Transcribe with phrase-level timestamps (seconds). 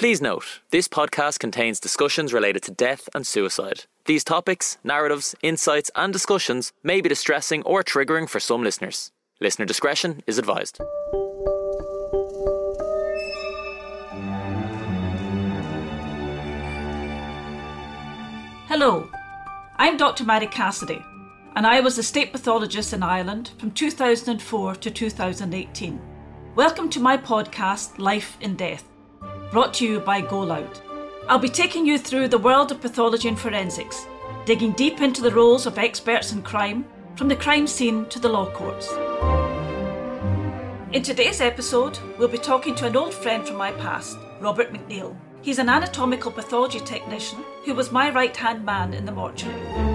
[0.00, 3.84] Please note, this podcast contains discussions related to death and suicide.
[4.06, 9.12] These topics, narratives, insights, and discussions may be distressing or triggering for some listeners.
[9.42, 10.80] Listener discretion is advised.
[18.68, 19.10] Hello,
[19.76, 20.24] I'm Dr.
[20.24, 21.04] Marie Cassidy,
[21.56, 26.00] and I was a state pathologist in Ireland from 2004 to 2018.
[26.54, 28.89] Welcome to my podcast, Life in Death,
[29.50, 30.80] brought to you by Go Loud.
[31.28, 34.06] I'll be taking you through the world of pathology and forensics,
[34.44, 36.84] digging deep into the roles of experts in crime,
[37.16, 38.92] from the crime scene to the law courts.
[40.92, 45.16] In today's episode, we'll be talking to an old friend from my past, Robert McNeil.
[45.42, 49.89] He's an anatomical pathology technician who was my right hand man in the mortuary.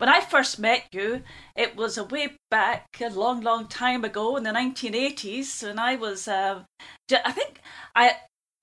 [0.00, 4.34] When I first met you, it was a way back a long, long time ago
[4.34, 6.62] in the 1980s, and I was, uh,
[7.12, 7.60] I think
[7.94, 8.16] I,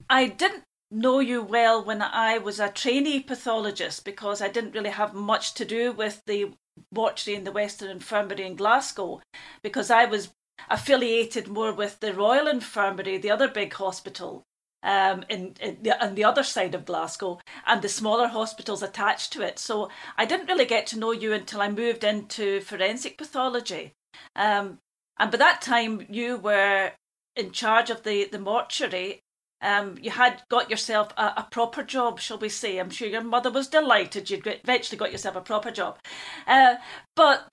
[0.09, 4.89] I didn't know you well when I was a trainee pathologist because I didn't really
[4.89, 6.53] have much to do with the
[6.91, 9.21] mortuary in the Western Infirmary in Glasgow
[9.61, 10.33] because I was
[10.71, 14.46] affiliated more with the Royal Infirmary, the other big hospital
[14.87, 19.33] um, in, in the, on the other side of Glasgow, and the smaller hospitals attached
[19.33, 19.59] to it.
[19.59, 23.91] So I didn't really get to know you until I moved into forensic pathology.
[24.35, 24.79] Um,
[25.19, 26.93] and by that time, you were
[27.35, 29.19] in charge of the, the mortuary.
[29.61, 32.77] Um, you had got yourself a, a, proper job, shall we say.
[32.77, 35.97] I'm sure your mother was delighted you'd eventually got yourself a proper job.
[36.45, 36.75] Uh,
[37.15, 37.51] but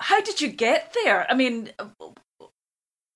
[0.00, 1.30] how did you get there?
[1.30, 1.70] I mean,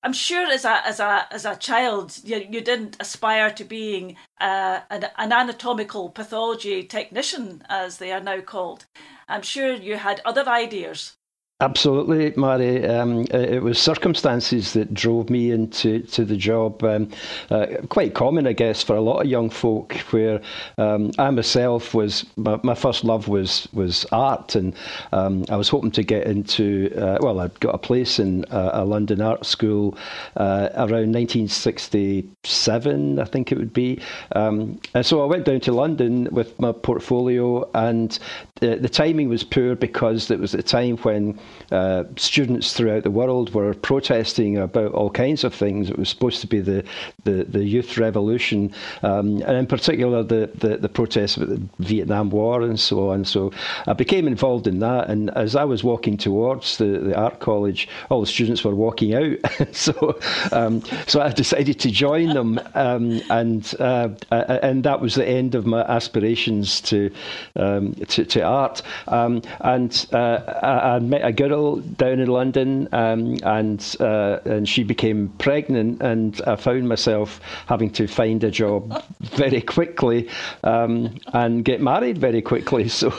[0.03, 4.17] I'm sure as a as a as a child you, you didn't aspire to being
[4.41, 8.87] uh, an, an anatomical pathology technician as they are now called.
[9.29, 11.18] I'm sure you had other ideas.
[11.61, 12.87] Absolutely, Marie.
[12.87, 16.85] Um, it was circumstances that drove me into to the job.
[16.85, 17.11] Um,
[17.51, 19.95] uh, quite common, I guess, for a lot of young folk.
[20.13, 20.41] Where
[20.79, 24.73] um, I myself was, my, my, first love was was art, and
[25.11, 26.93] um, I was hoping to get into.
[26.97, 29.99] Uh, well, I'd got a place in a, a London art school
[30.37, 34.01] uh, around 1967, I think it would be.
[34.37, 38.17] Um, and so I went down to London with my portfolio, and
[38.61, 41.37] the, the timing was poor because it was a time when
[41.71, 45.91] uh, students throughout the world were protesting about all kinds of things.
[45.91, 46.85] It was supposed to be the,
[47.25, 48.73] the, the youth revolution,
[49.03, 53.25] um, and in particular the, the, the protests about the Vietnam War and so on.
[53.25, 53.53] So
[53.87, 57.89] I became involved in that, and as I was walking towards the, the art college,
[58.11, 59.37] all the students were walking out.
[59.75, 60.19] so
[60.53, 65.55] um, so I decided to join them, um, and uh, and that was the end
[65.55, 67.11] of my aspirations to
[67.57, 68.83] um, to, to, art.
[69.09, 74.69] Um, and uh, I, I met a girl down in London, um, and uh, and
[74.69, 80.29] she became pregnant, and I found myself having to find a job very quickly
[80.65, 82.89] um, and get married very quickly.
[82.99, 83.13] So,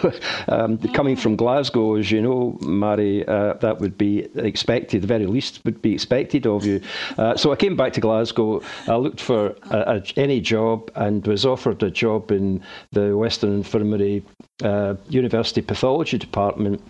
[0.50, 5.04] um, coming from Glasgow, as you know, Marie, uh, that would be expected.
[5.04, 6.82] The very least would be expected of you.
[7.18, 8.62] Uh, so I came back to Glasgow.
[8.88, 13.54] I looked for a, a, any job and was offered a job in the Western
[13.54, 14.22] Infirmary
[14.64, 16.82] uh, University Pathology Department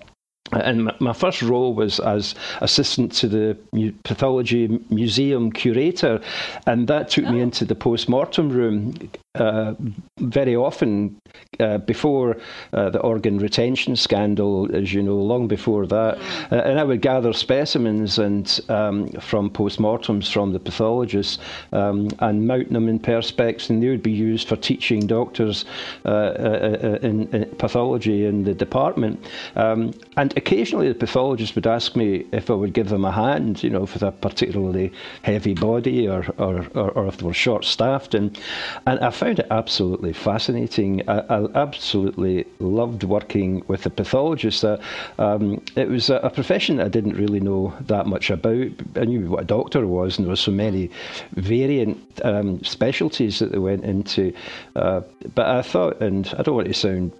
[0.51, 3.57] and my first role was as assistant to the
[4.03, 6.19] pathology museum curator,
[6.65, 7.31] and that took oh.
[7.31, 8.93] me into the post mortem room
[9.35, 9.75] uh,
[10.17, 11.15] very often
[11.59, 12.37] uh, before
[12.73, 16.17] uh, the organ retention scandal, as you know, long before that.
[16.17, 16.51] Mm.
[16.51, 21.37] Uh, and I would gather specimens and um, from postmortems from the pathologists
[21.73, 25.65] um, and mount them in perspex, and they would be used for teaching doctors
[26.05, 29.23] uh, uh, in, in, pathology in the department.
[29.55, 33.61] Um, and occasionally the pathologist would ask me if I would give them a hand,
[33.63, 34.91] you know, for a particularly
[35.21, 38.15] heavy body or, or, or, or if they were short staffed.
[38.15, 38.39] And,
[38.87, 41.07] and I found it absolutely fascinating.
[41.09, 44.63] I, I absolutely loved working with the pathologist.
[44.63, 44.77] Uh,
[45.17, 48.69] um, it was a, a, profession I didn't really know that much about.
[48.95, 50.89] I knew what a doctor was, and there were so many
[51.33, 54.31] variant um, specialties that they went into.
[54.77, 55.01] Uh,
[55.35, 57.11] but I thought, and I don't want to sound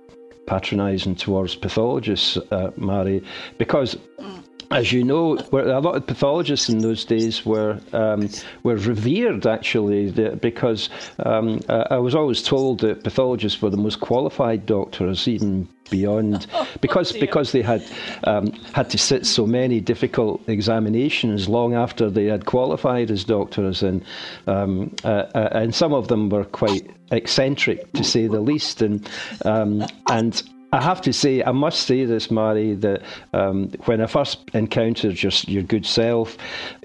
[0.48, 3.22] patronising towards pathologists, uh, Marie,
[3.57, 3.98] because
[4.71, 8.30] as you know, a lot of pathologists in those days were um,
[8.63, 10.89] were revered actually because
[11.25, 16.68] um, I was always told that pathologists were the most qualified doctors, even beyond oh,
[16.81, 17.83] because oh because they had
[18.25, 23.81] um, had to sit so many difficult examinations long after they had qualified as doctors,
[23.81, 24.04] and
[24.45, 29.10] um, uh, uh, and some of them were quite eccentric to say the least, and
[29.45, 33.01] um, and I have to say, I must say this, Marie, that
[33.33, 36.38] um, when I first encountered just your good self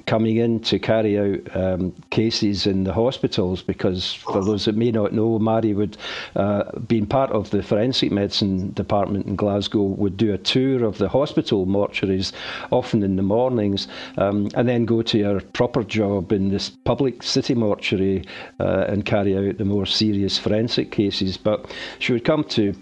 [0.06, 4.90] coming in to carry out um, cases in the hospitals, because for those that may
[4.90, 5.98] not know, Marie would,
[6.34, 10.96] uh, being part of the forensic medicine department in Glasgow, would do a tour of
[10.96, 12.32] the hospital mortuaries,
[12.70, 13.86] often in the mornings,
[14.16, 18.25] um, and then go to her proper job in this public city mortuary
[18.60, 21.36] uh, and carry out the more serious forensic cases.
[21.36, 22.75] But she would come to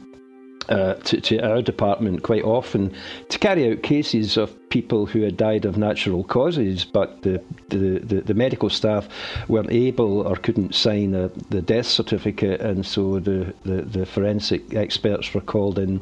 [0.69, 2.94] uh, to, to, our department quite often
[3.29, 7.38] to carry out cases of people who had died of natural causes, but the,
[7.69, 9.06] the, the, the medical staff
[9.46, 14.62] weren't able or couldn't sign a, the death certificate, and so the, the, the forensic
[14.74, 16.00] experts were called in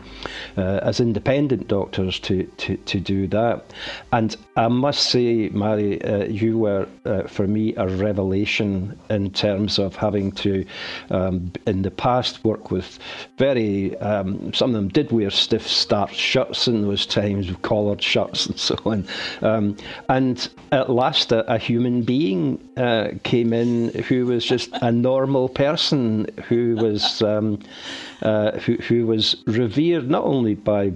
[0.57, 3.65] uh, as independent doctors to, to, to do that.
[4.13, 9.81] And I must say, Marie, uh, you were, uh, for me, a revelation in terms
[9.81, 10.65] of having to,
[11.11, 13.01] um, in the past, work with
[13.37, 18.47] very, um, some of them did wear stiff starched shirts in those times, collared shirts
[18.47, 19.07] and so on.
[19.43, 19.77] Um,
[20.09, 25.49] and at last, a, a human being uh, came in who was just a normal
[25.49, 27.59] person who was um,
[28.23, 30.93] uh, who, who was revered not only by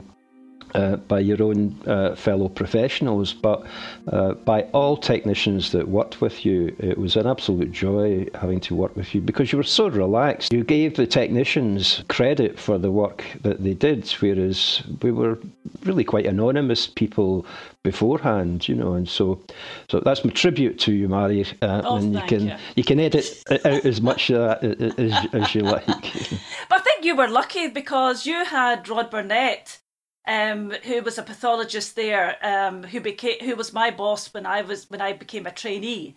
[0.75, 3.65] uh, by your own uh, fellow professionals, but
[4.12, 6.75] uh, by all technicians that worked with you.
[6.79, 10.53] It was an absolute joy having to work with you because you were so relaxed.
[10.53, 15.38] You gave the technicians credit for the work that they did, whereas we were
[15.85, 17.47] really quite anonymous people
[17.82, 18.94] beforehand, you know.
[18.94, 19.41] And so,
[19.88, 21.47] so that's my tribute to you, Marie.
[21.62, 22.56] Uh, oh, and you can you.
[22.77, 22.85] you.
[22.85, 25.87] can edit out as much uh, as, as you like.
[25.87, 29.79] but I think you were lucky because you had Rod Burnett
[30.26, 34.62] um, who was a pathologist there, um, who became who was my boss when I
[34.62, 36.15] was when I became a trainee,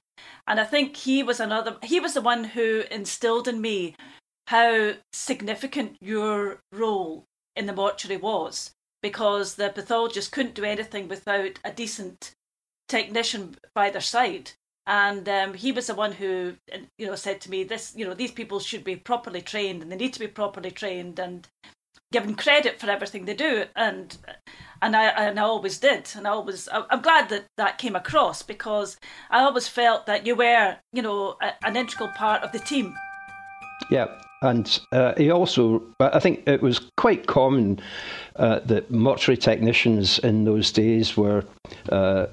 [0.47, 1.77] and I think he was another.
[1.83, 3.95] He was the one who instilled in me
[4.47, 7.25] how significant your role
[7.55, 8.71] in the mortuary was,
[9.01, 12.31] because the pathologist couldn't do anything without a decent
[12.87, 14.51] technician by their side.
[14.85, 16.53] And um, he was the one who,
[16.97, 19.91] you know, said to me, "This, you know, these people should be properly trained, and
[19.91, 21.45] they need to be properly trained, and
[22.11, 24.17] given credit for everything they do, and
[24.81, 28.41] and I and I always did, and I always I'm glad that that came across
[28.41, 28.97] because
[29.29, 32.95] I always felt that you were you know a, an integral part of the team.
[33.91, 34.07] Yeah,
[34.41, 37.79] and uh, he also I think it was quite common
[38.37, 41.43] uh, that mortuary technicians in those days were
[41.91, 42.27] uh,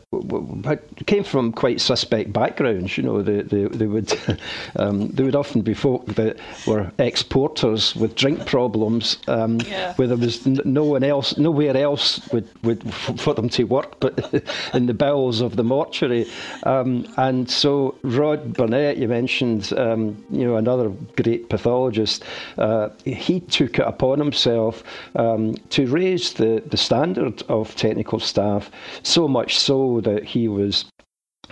[1.06, 2.96] came from quite suspect backgrounds.
[2.96, 4.12] You know, they they, they would
[4.76, 9.94] um, they would often be folk that were exporters with drink problems, um, yeah.
[9.94, 14.44] where there was no one else, nowhere else would, would for them to work, but
[14.74, 16.26] in the bowels of the mortuary.
[16.64, 22.24] Um, and so Rod Burnett, you mentioned, um, you know, another great pathologist.
[22.58, 24.82] Uh, he took it upon himself
[25.16, 28.70] um, to raise the, the standard of technical staff
[29.02, 30.84] so much so that he was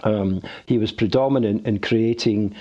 [0.05, 2.55] um, he was predominant in creating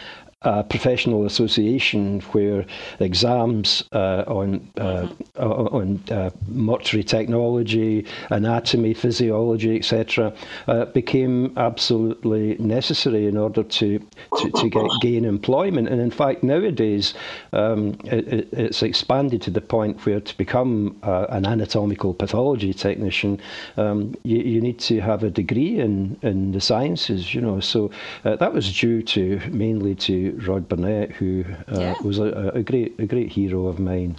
[0.44, 2.66] a professional association where
[3.00, 5.76] exams uh, on uh, mm-hmm.
[5.76, 10.34] on uh, mortuary technology, anatomy, physiology, etc.,
[10.68, 14.00] uh, became absolutely necessary in order to
[14.40, 15.88] to, to get, gain employment.
[15.90, 17.14] And in fact, nowadays
[17.54, 23.40] um, it, it's expanded to the point where to become uh, an anatomical pathology technician,
[23.78, 27.36] um, you, you, need to have a degree in in the sciences.
[27.36, 27.92] You know, so
[28.26, 31.96] uh, that was due to mainly to Rod Burnett, who uh, yeah.
[32.02, 34.16] was a, a, great a great hero of mine.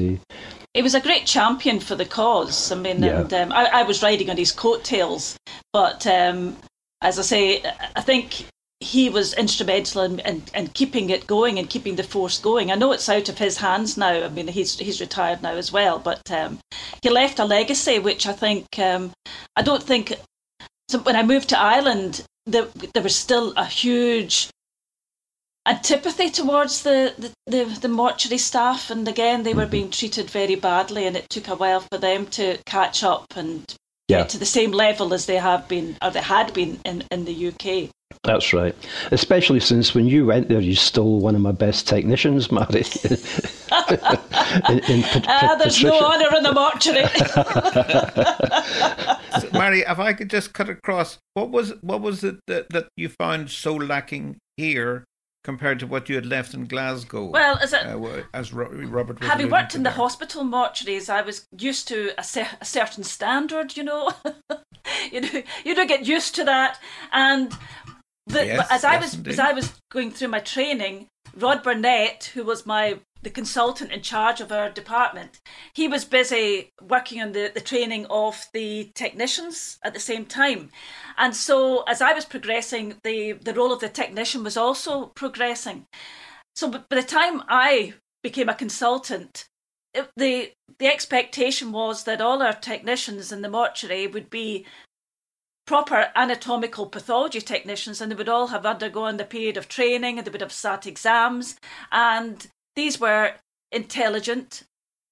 [0.74, 2.72] He was a great champion for the cause.
[2.72, 3.20] I mean, yeah.
[3.20, 5.36] and um, I, I, was riding on his coattails,
[5.72, 6.56] but um,
[7.02, 7.62] as I say,
[7.94, 8.46] I think
[8.80, 12.70] he was instrumental in, in, in, keeping it going and keeping the force going.
[12.70, 14.24] I know it's out of his hands now.
[14.24, 16.58] I mean, he's he's retired now as well, but um,
[17.02, 19.12] he left a legacy which I think um,
[19.56, 20.12] I don't think.
[20.88, 24.50] So when I moved to Ireland, there, there was still a huge
[25.66, 30.56] antipathy towards the, the, the, the, mortuary staff and again they were being treated very
[30.56, 33.74] badly and it took a while for them to catch up and
[34.08, 34.18] yeah.
[34.18, 37.24] get to the same level as they have been or they had been in, in
[37.24, 37.90] the UK.
[38.24, 38.74] That's right.
[39.10, 42.84] Especially since when you went there, you stole one of my best technicians, Marie.
[44.68, 47.08] in, in uh, there's no honour in the mortuary.
[49.40, 52.88] so, Marie, if I could just cut across, what was what was it that, that
[52.96, 55.04] you found so lacking here
[55.44, 57.26] compared to what you had left in Glasgow?
[57.26, 59.92] Well, as, a, uh, as Robert having worked in there.
[59.92, 63.76] the hospital mortuaries, I was used to a, a certain standard.
[63.76, 64.12] You know,
[65.12, 66.78] you know, you don't get used to that.
[67.12, 67.52] And
[68.26, 69.32] the, yes, as I was indeed.
[69.32, 74.02] as I was going through my training, Rod Burnett, who was my the consultant in
[74.02, 75.40] charge of our department,
[75.74, 80.70] he was busy working on the, the training of the technicians at the same time.
[81.16, 85.86] And so as I was progressing, the, the role of the technician was also progressing.
[86.54, 89.46] So by the time I became a consultant,
[89.94, 94.66] it, the the expectation was that all our technicians in the mortuary would be
[95.66, 100.26] proper anatomical pathology technicians and they would all have undergone the period of training and
[100.26, 101.56] they would have sat exams
[101.92, 103.34] and these were
[103.70, 104.64] intelligent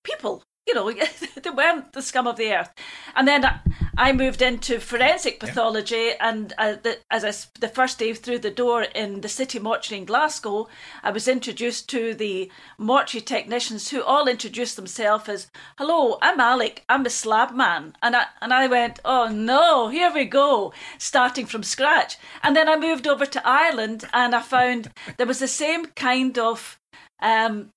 [0.05, 0.93] people you know,
[1.43, 2.73] they weren't the scum of the earth.
[3.17, 3.45] And then
[3.97, 6.29] I moved into forensic pathology, yeah.
[6.29, 10.01] and uh, the, as I, the first day through the door in the city mortuary
[10.01, 10.69] in Glasgow,
[11.03, 16.85] I was introduced to the mortuary technicians who all introduced themselves as, "Hello, I'm Alec.
[16.89, 21.47] I'm a slab man," and I and I went, "Oh no, here we go, starting
[21.47, 25.49] from scratch." And then I moved over to Ireland, and I found there was the
[25.49, 26.80] same kind of
[27.23, 27.71] um,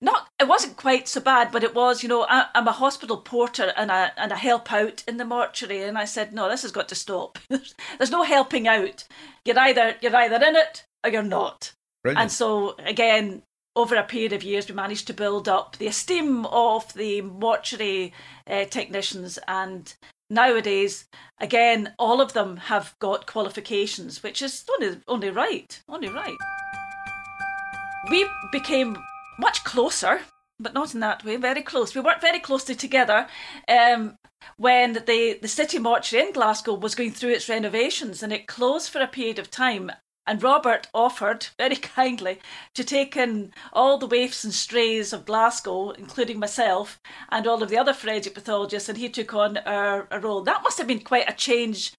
[0.00, 2.02] not it wasn't quite so bad, but it was.
[2.02, 5.24] You know, I, am a hospital porter and I and I help out in the
[5.24, 7.38] mortuary, and I said, no, this has got to stop.
[7.48, 9.04] There's no helping out.
[9.44, 11.72] You're either you're either in it or you're not.
[12.02, 12.22] Brilliant.
[12.22, 13.42] And so again,
[13.76, 18.12] over a period of years, we managed to build up the esteem of the mortuary
[18.46, 19.94] uh, technicians and.
[20.32, 21.06] Nowadays,
[21.40, 26.36] again, all of them have got qualifications, which is only only right, only right.
[28.08, 28.96] We became
[29.38, 30.20] much closer,
[30.58, 31.94] but not in that way, very close.
[31.94, 33.26] We worked very closely together
[33.68, 34.16] um,
[34.56, 38.90] when the, the city mortuary in Glasgow was going through its renovations and it closed
[38.90, 39.92] for a period of time.
[40.26, 42.38] And Robert offered very kindly
[42.74, 47.68] to take in all the waifs and strays of Glasgow, including myself and all of
[47.68, 50.42] the other forensic pathologists, and he took on our role.
[50.42, 51.92] That must have been quite a change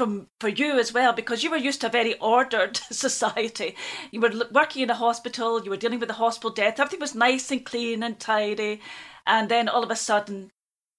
[0.00, 3.76] from for you as well because you were used to a very ordered society.
[4.10, 6.80] You were working in a hospital, you were dealing with the hospital death.
[6.80, 8.80] Everything was nice and clean and tidy,
[9.26, 10.50] and then all of a sudden.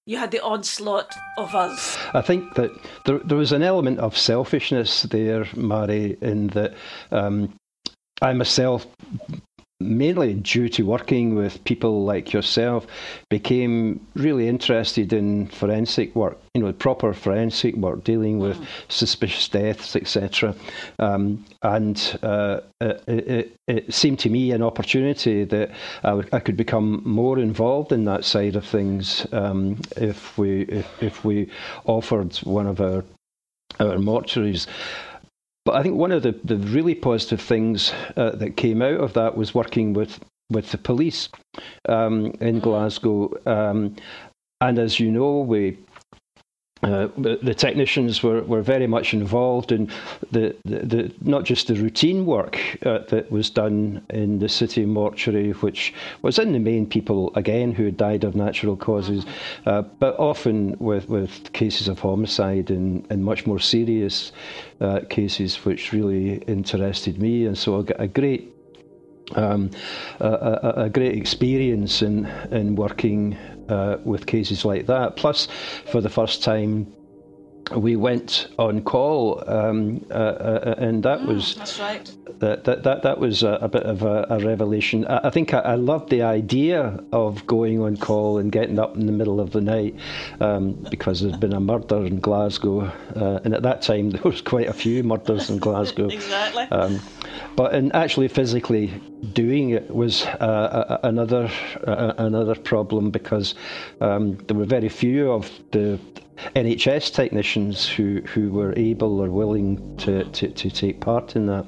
[0.04, 1.96] You had the onslaught of us.
[2.12, 2.72] I think that
[3.04, 6.74] there, there was an element of selfishness there, Marie, in that
[7.12, 7.54] um,
[8.20, 8.84] I myself
[9.82, 12.86] mainly due to working with people like yourself,
[13.28, 18.66] became really interested in forensic work, you know, proper forensic work, dealing with mm.
[18.88, 20.54] suspicious deaths, etc.
[20.98, 25.70] Um, and uh, it, it, it, seemed to me an opportunity that
[26.02, 30.62] I, w- I could become more involved in that side of things um, if we
[30.62, 31.48] if, if we
[31.84, 33.04] offered one of our
[33.80, 34.66] our mortuaries.
[35.64, 39.12] But I think one of the, the really positive things uh, that came out of
[39.12, 40.18] that was working with,
[40.50, 41.28] with the police
[41.88, 42.62] um, in mm.
[42.62, 43.32] Glasgow.
[43.46, 43.96] Um,
[44.60, 45.78] and as you know, we
[46.82, 49.88] uh, the technicians were, were very much involved in
[50.32, 54.84] the, the, the not just the routine work uh, that was done in the city
[54.84, 59.24] mortuary, which was in the main people again who died of natural causes,
[59.66, 64.32] uh, but often with, with cases of homicide and, and much more serious
[64.80, 68.52] uh, cases, which really interested me, and so I got a great
[69.34, 69.70] um,
[70.20, 73.36] a, a, a, great experience in in working
[73.68, 75.16] uh, with cases like that.
[75.16, 75.48] Plus,
[75.90, 76.92] for the first time,
[77.76, 82.12] we went on call, um, uh, uh, and that mm, was that's right.
[82.40, 85.06] That that that, that was a, a bit of a, a revelation.
[85.06, 88.96] I, I think I, I, loved the idea of going on call and getting up
[88.96, 89.94] in the middle of the night
[90.40, 92.80] um, because there's been a murder in Glasgow,
[93.16, 96.06] uh, and at that time there was quite a few murders in Glasgow.
[96.10, 96.64] exactly.
[96.64, 97.00] Um,
[97.56, 98.88] but in actually physically
[99.32, 101.50] doing it was uh, another
[101.86, 103.54] uh, another problem because
[104.00, 105.98] um, there were very few of the
[106.56, 111.66] NHS technicians who, who were able or willing to, to, to take part in that.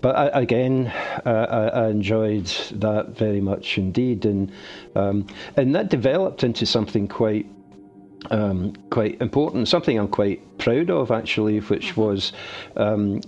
[0.00, 0.88] But I, again,
[1.26, 4.52] uh, I, I, enjoyed that very much indeed, and
[4.94, 7.46] um, and that developed into something quite
[8.30, 12.00] um, quite important, something I'm quite proud of actually, which mm-hmm.
[12.00, 12.32] was
[12.76, 13.20] um,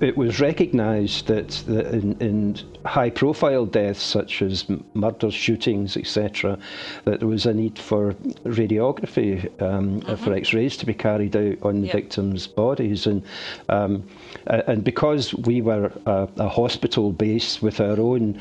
[0.00, 4.64] it was recognised that, that in, in, high-profile deaths such as
[4.94, 6.58] murders, shootings, etc.,
[7.04, 8.14] that there was a need for
[8.44, 10.16] radiography um, uh-huh.
[10.16, 11.96] for X-rays to be carried out on the yep.
[11.96, 13.22] victims' bodies, and
[13.68, 14.02] um,
[14.46, 18.40] and because we were a, a, hospital base with our own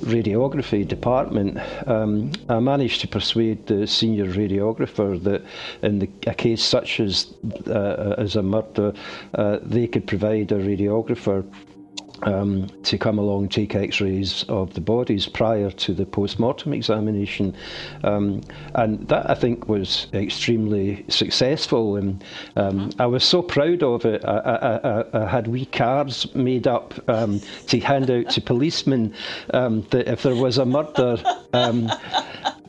[0.00, 5.42] radiography department, um, I managed to persuade the senior radiographer that
[5.82, 7.32] in the, a case such as
[7.66, 8.92] uh, as a murder,
[9.34, 11.44] uh, they could provide a radiographer
[12.22, 17.54] um, to come along, take X-rays of the bodies prior to the post-mortem examination,
[18.04, 18.40] um,
[18.74, 21.96] and that I think was extremely successful.
[21.96, 22.24] And
[22.56, 24.24] um, I was so proud of it.
[24.24, 29.14] I, I, I, I had wee cards made up um, to hand out to policemen
[29.54, 31.22] um, that if there was a murder.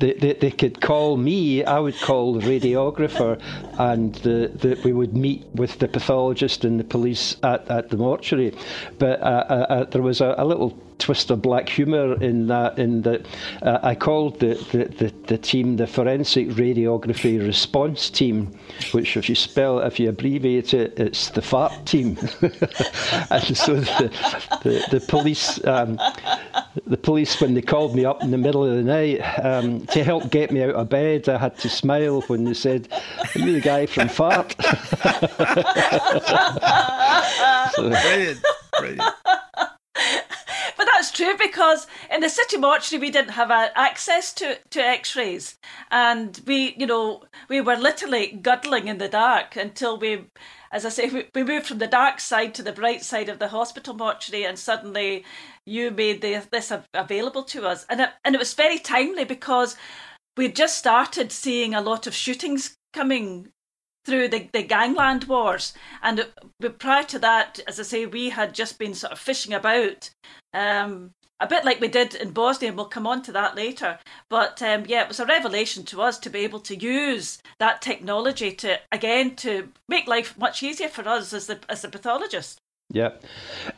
[0.01, 3.39] They, they, they, could call me, I would call the radiographer,
[3.79, 7.97] and the, the, we would meet with the pathologist and the police at, at the
[7.97, 8.57] mortuary.
[8.97, 12.77] But uh, uh, uh there was a, a little twist of black humour in that.
[12.77, 13.25] In that,
[13.63, 18.57] uh, I called the, the, the, the, team the Forensic Radiography Response Team,
[18.91, 22.17] which, if you spell, if you abbreviate it, it's the FART team.
[23.31, 24.11] and so the,
[24.63, 25.99] the, the police, um,
[26.85, 30.03] the police, when they called me up in the middle of the night um, to
[30.03, 32.87] help get me out of bed, I had to smile when they said,
[33.35, 34.55] "Are you the guy from FART?"
[37.73, 38.39] so, brilliant,
[38.77, 39.01] brilliant
[41.01, 45.57] that's true because in the city mortuary we didn't have access to to X-rays,
[45.89, 50.25] and we, you know, we were literally guddling in the dark until we,
[50.71, 53.39] as I say, we, we moved from the dark side to the bright side of
[53.39, 55.25] the hospital mortuary, and suddenly
[55.65, 59.75] you made the, this available to us, and it, and it was very timely because
[60.37, 63.47] we just started seeing a lot of shootings coming
[64.05, 65.73] through the, the gangland wars.
[66.01, 66.27] And
[66.77, 70.11] prior to that, as I say, we had just been sort of fishing about,
[70.53, 73.97] um, a bit like we did in Bosnia, and we'll come on to that later.
[74.29, 77.81] But um, yeah, it was a revelation to us to be able to use that
[77.81, 82.59] technology to, again, to make life much easier for us as the, as the pathologist.
[82.93, 83.11] Yeah.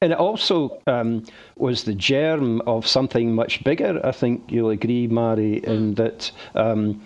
[0.01, 1.25] And it also um,
[1.55, 7.01] was the germ of something much bigger, I think you'll agree, Marie, in that um,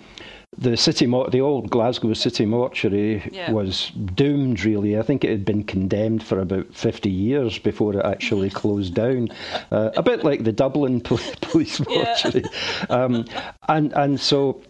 [0.56, 3.52] the city, the old Glasgow City Mortuary yeah.
[3.52, 4.64] was doomed.
[4.64, 8.58] Really, I think it had been condemned for about fifty years before it actually mm-hmm.
[8.58, 9.30] closed down.
[9.72, 11.02] Uh, a bit like the Dublin
[11.42, 12.86] Police Mortuary, yeah.
[12.90, 13.26] um,
[13.68, 14.62] and and so.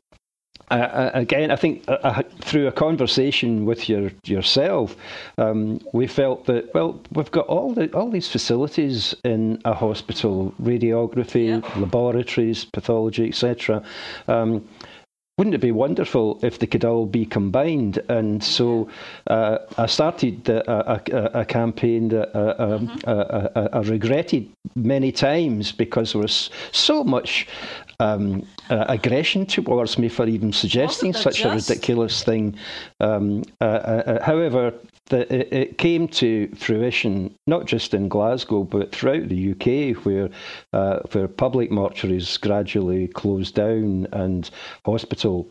[0.69, 4.97] Uh, uh, again, I think uh, uh, through a conversation with your yourself,
[5.37, 10.53] um, we felt that well, we've got all the all these facilities in a hospital:
[10.61, 11.79] radiography, yeah.
[11.79, 13.81] laboratories, pathology, etc.
[14.27, 14.67] Um,
[15.37, 17.99] wouldn't it be wonderful if they could all be combined?
[18.09, 18.89] And so
[19.27, 23.59] uh, I started a, a, a campaign that uh, um, mm-hmm.
[23.59, 27.47] I, I, regretted many times because there was so much
[27.99, 31.69] um, uh, aggression towards me for even suggesting such just?
[31.69, 32.55] a ridiculous thing.
[32.99, 34.73] Um, uh, uh, uh, however,
[35.09, 40.29] the, it, it, came to fruition not just in Glasgow but throughout the UK, where
[40.73, 44.49] uh, where public mortuaries gradually closed down and
[44.85, 45.49] hospital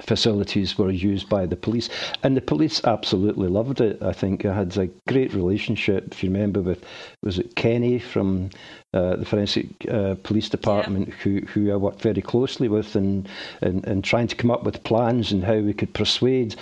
[0.00, 1.88] facilities were used by the police,
[2.22, 4.02] and the police absolutely loved it.
[4.02, 6.84] I think I had a great relationship, if you remember, with
[7.22, 8.50] was it Kenny from
[8.94, 11.14] uh, the forensic uh, police department, yeah.
[11.22, 13.28] who who I worked very closely with, and,
[13.60, 16.56] and and trying to come up with plans and how we could persuade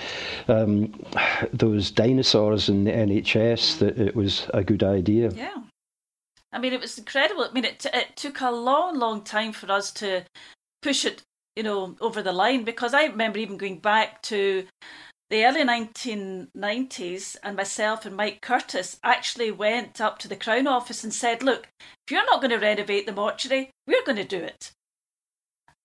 [0.49, 0.93] um,
[1.53, 5.31] those dinosaurs in the NHS that it was a good idea.
[5.31, 5.57] Yeah.
[6.53, 7.45] I mean, it was incredible.
[7.45, 10.25] I mean, it, t- it took a long, long time for us to
[10.83, 11.23] push it
[11.61, 14.64] you know, over the line because I remember even going back to
[15.29, 21.05] the early 1990s and myself and Mike Curtis actually went up to the Crown Office
[21.05, 24.38] and said, look, if you're not going to renovate the mortuary, we're going to do
[24.38, 24.73] it.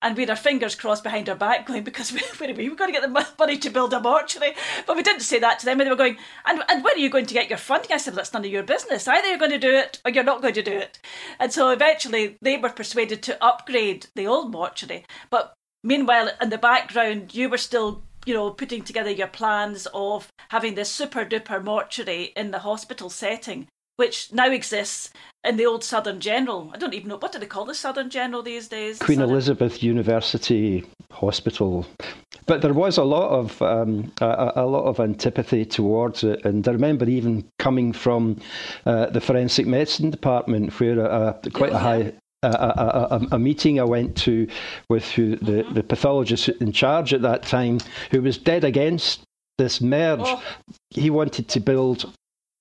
[0.02, 2.94] And we had our fingers crossed behind our back going, because we, we were going
[2.94, 4.54] to get the money to build a mortuary.
[4.88, 5.82] But we didn't say that to them.
[5.82, 7.92] And they were going, and, and when are you going to get your funding?
[7.92, 9.10] I said, well, that's none of your business.
[9.10, 11.00] Either you're going to do it or you're not going to do it.
[11.38, 15.06] And so eventually they were persuaded to upgrade the old mortuary.
[15.30, 15.54] But
[15.86, 20.74] Meanwhile, in the background, you were still, you know, putting together your plans of having
[20.74, 25.12] this super duper mortuary in the hospital setting, which now exists
[25.44, 26.72] in the old Southern General.
[26.74, 28.98] I don't even know what do they call the Southern General these days.
[28.98, 29.30] Queen Southern...
[29.30, 31.86] Elizabeth University Hospital.
[32.48, 36.68] But there was a lot of um, a, a, lot of antipathy towards it, and
[36.68, 38.42] I remember even coming from
[38.88, 42.14] uh, the forensic medicine department, where uh, quite oh, a high
[42.50, 44.48] a, a, a, meeting I went to
[44.90, 45.74] with the, mm-hmm.
[45.74, 47.80] the pathologist in charge at that time,
[48.12, 49.22] who was dead against
[49.58, 50.20] this merge.
[50.24, 50.42] Oh.
[50.90, 52.14] He wanted to build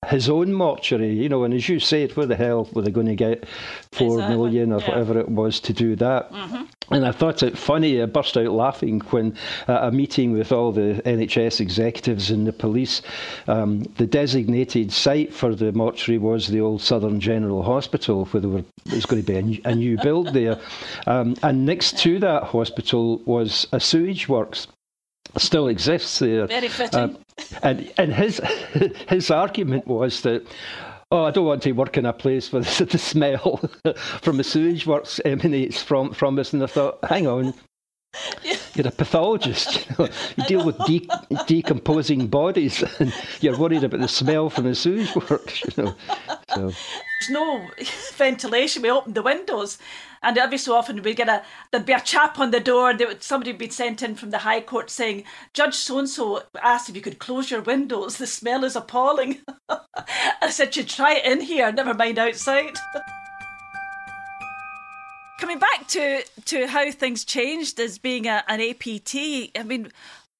[0.07, 3.07] his own mortuary, you know, and as you said, where the hell were they going
[3.07, 3.47] to get
[3.91, 4.37] four exactly.
[4.37, 4.87] million or yeah.
[4.87, 6.31] whatever it was to do that?
[6.31, 6.63] Mm-hmm.
[6.91, 9.35] And I thought it funny, I burst out laughing when
[9.67, 13.01] uh, a meeting with all the NHS executives and the police,
[13.47, 18.49] um, the designated site for the mortuary was the old Southern General Hospital, where there,
[18.49, 20.59] were, there was going to be a new, a new build there.
[21.07, 24.67] Um, and next to that hospital was a sewage works
[25.37, 26.47] still exists there.
[26.47, 26.99] Very fitting.
[26.99, 27.17] Um,
[27.63, 28.39] and and his
[29.09, 30.45] his argument was that
[31.11, 33.57] Oh, I don't want to work in a place where the, the smell
[34.21, 36.51] from the sewage works emanates from, from us.
[36.51, 37.53] And I thought, hang on,
[38.75, 39.87] you're a pathologist.
[39.89, 40.09] You, know?
[40.37, 41.07] you deal with de-
[41.47, 45.63] decomposing bodies, and you're worried about the smell from the sewage works.
[45.63, 45.95] You know,
[46.53, 46.71] so.
[46.71, 47.67] there's no
[48.13, 48.81] ventilation.
[48.81, 49.77] We opened the windows,
[50.21, 52.89] and every so often we'd get a there'd be a chap on the door.
[52.89, 56.09] And would, somebody would be sent in from the High Court saying, "Judge so and
[56.09, 58.17] so asked if you could close your windows.
[58.17, 59.39] The smell is appalling."
[60.41, 61.71] I said, "You try it in here.
[61.71, 62.77] Never mind outside."
[65.39, 69.15] Coming back to to how things changed as being a, an APT,
[69.57, 69.91] I mean,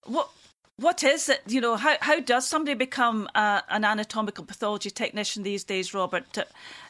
[0.06, 0.30] what
[0.78, 1.42] what is it?
[1.48, 6.38] You know, how how does somebody become an anatomical pathology technician these days, Robert?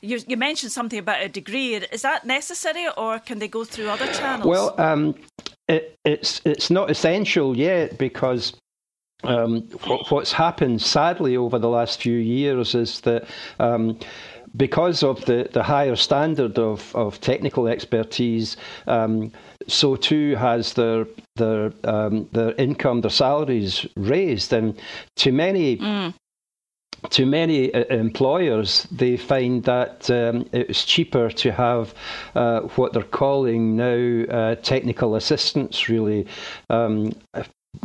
[0.01, 1.75] You you mentioned something about a degree.
[1.75, 4.47] Is that necessary, or can they go through other channels?
[4.47, 5.15] Well, um,
[5.67, 8.53] it, it's it's not essential yet because
[9.23, 9.61] um,
[10.09, 13.27] what's happened sadly over the last few years is that
[13.59, 13.99] um,
[14.57, 19.31] because of the, the higher standard of, of technical expertise, um,
[19.67, 24.79] so too has their their um, their income, their salaries raised, and
[25.17, 25.77] to many.
[25.77, 26.13] Mm.
[27.11, 31.93] To many uh, employers, they find that um, it's cheaper to have
[32.33, 36.25] uh, what they're calling now uh, technical assistants, really,
[36.71, 37.11] um,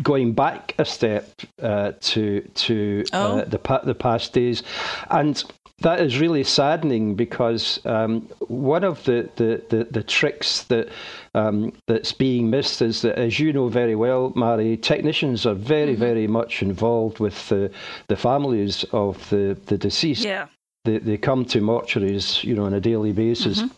[0.02, 1.28] going back a step
[1.62, 3.44] uh, to to uh, oh.
[3.44, 4.62] the the past days,
[5.10, 5.44] and
[5.80, 10.88] that is really saddening because um, one of the, the, the, the tricks that
[11.34, 15.92] um, that's being missed is that, as you know very well, Marie, technicians are very,
[15.92, 16.00] mm-hmm.
[16.00, 17.70] very much involved with the,
[18.08, 20.24] the families of the, the deceased.
[20.24, 20.46] Yeah.
[20.84, 23.62] They, they come to mortuaries, you know, on a daily basis.
[23.62, 23.74] Mm-hmm.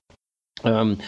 [0.65, 0.99] Um,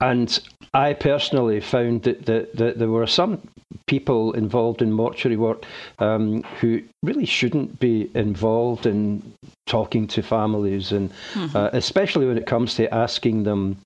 [0.00, 0.38] and
[0.72, 3.40] I personally found that, that, that, there were some
[3.86, 5.64] people involved in mortuary work
[5.98, 9.34] um, who really shouldn't be involved in
[9.66, 11.56] talking to families, and mm-hmm.
[11.56, 13.76] uh, especially when it comes to asking them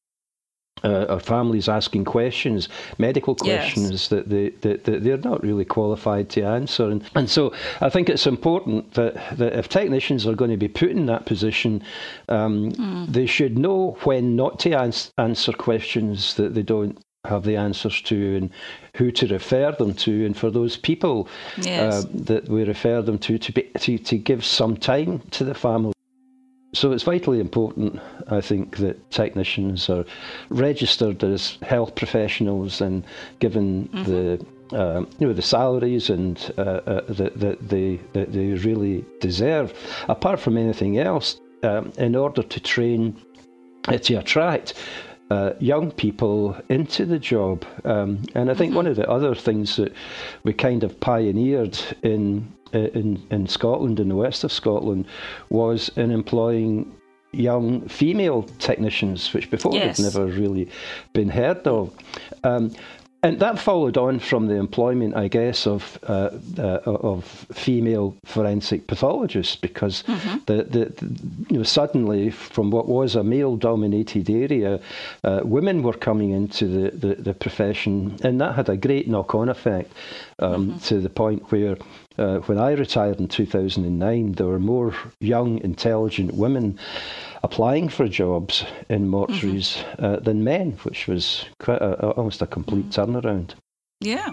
[0.84, 2.68] uh, or families asking questions,
[2.98, 4.08] medical questions yes.
[4.08, 6.90] that, they, that, that, they're not really qualified to answer.
[6.90, 10.68] And, and so I think it's important that, that if technicians are going to be
[10.68, 11.82] put in that position,
[12.28, 13.12] um, mm.
[13.12, 18.02] they should know when not to ans- answer questions that they don't have the answers
[18.02, 18.50] to and
[18.96, 22.04] who to refer them to and for those people yes.
[22.04, 25.54] uh, that we refer them to to, be, to to give some time to the
[25.54, 25.93] family
[26.74, 30.04] so it's vitally important, I think, that technicians are
[30.50, 33.04] registered as health professionals and
[33.38, 34.04] given mm-hmm.
[34.04, 39.04] the uh, you know the salaries and uh, uh, that, that they that they really
[39.20, 39.72] deserve.
[40.08, 43.16] Apart from anything else, um, in order to train
[43.88, 44.74] uh, to attract
[45.30, 47.64] uh, young people into the job.
[47.84, 48.76] Um, and I think mm-hmm.
[48.76, 49.92] one of the other things that
[50.42, 55.06] we kind of pioneered in in, in Scotland, in the west of Scotland,
[55.50, 56.94] was in employing
[57.32, 59.96] young female technicians, which before yes.
[59.96, 60.68] had never really
[61.12, 61.92] been heard of.
[62.44, 62.74] Um,
[63.24, 68.86] and that followed on from the employment, I guess, of uh, uh, of female forensic
[68.86, 70.38] pathologists, because mm-hmm.
[70.44, 71.06] the, the, the,
[71.48, 74.78] you know, suddenly from what was a male-dominated area,
[75.24, 79.48] uh, women were coming into the, the, the, profession, and that had a great knock-on
[79.48, 79.90] effect
[80.40, 80.78] um, mm-hmm.
[80.80, 81.78] to the point where.
[82.16, 86.78] Uh, when I retired in 2009, there were more young, intelligent women
[87.42, 90.04] applying for jobs in mortuaries mm-hmm.
[90.04, 92.92] uh, than men, which was quite a, almost a complete mm.
[92.92, 93.54] turnaround.
[94.00, 94.32] Yeah.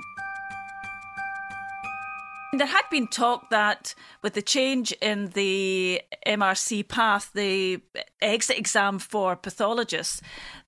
[2.54, 7.82] There had been talk that with the change in the MRC path, the
[8.22, 10.22] exit exam for pathologists,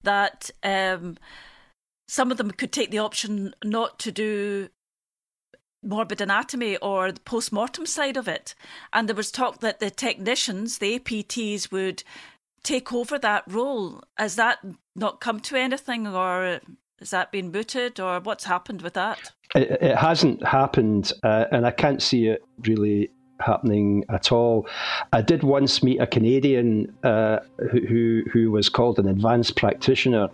[0.03, 1.17] that um,
[2.07, 4.69] some of them could take the option not to do
[5.83, 8.55] morbid anatomy or the post mortem side of it.
[8.91, 12.03] And there was talk that the technicians, the APTs, would
[12.63, 14.01] take over that role.
[14.17, 14.59] Has that
[14.95, 16.59] not come to anything, or
[16.99, 19.31] has that been booted or what's happened with that?
[19.55, 24.67] It, it hasn't happened, uh, and I can't see it really happening at all.
[25.11, 27.39] I did once meet a Canadian uh,
[27.71, 30.29] who who was called an advanced practitioner.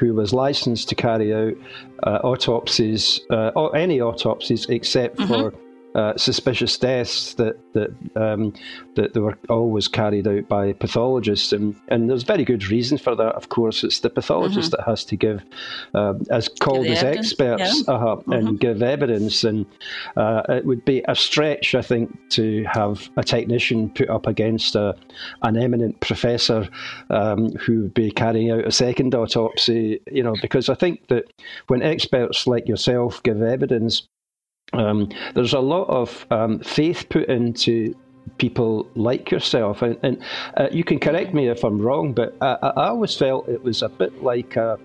[0.00, 1.54] Who was licensed to carry out
[2.02, 5.50] uh, autopsies, uh, or any autopsies except mm-hmm.
[5.50, 8.52] for uh, suspicious deaths that that um,
[8.94, 13.16] that they were always carried out by pathologists, and, and there's very good reason for
[13.16, 13.34] that.
[13.34, 14.82] Of course, it's the pathologist mm-hmm.
[14.82, 15.42] that has to give,
[15.94, 17.28] uh, as called as evidence.
[17.28, 17.94] experts, yeah.
[17.94, 18.32] uh-huh, mm-hmm.
[18.32, 19.42] and give evidence.
[19.42, 19.66] And
[20.16, 24.76] uh, it would be a stretch, I think, to have a technician put up against
[24.76, 24.94] a,
[25.42, 26.68] an eminent professor
[27.10, 30.00] um, who would be carrying out a second autopsy.
[30.10, 31.24] You know, because I think that
[31.66, 34.06] when experts like yourself give evidence
[34.72, 37.94] um, there's a lot of um, faith put into
[38.38, 39.82] people like yourself.
[39.82, 40.22] And, and
[40.56, 43.82] uh, you can correct me if I'm wrong, but I, I always felt it was
[43.82, 44.78] a bit like a,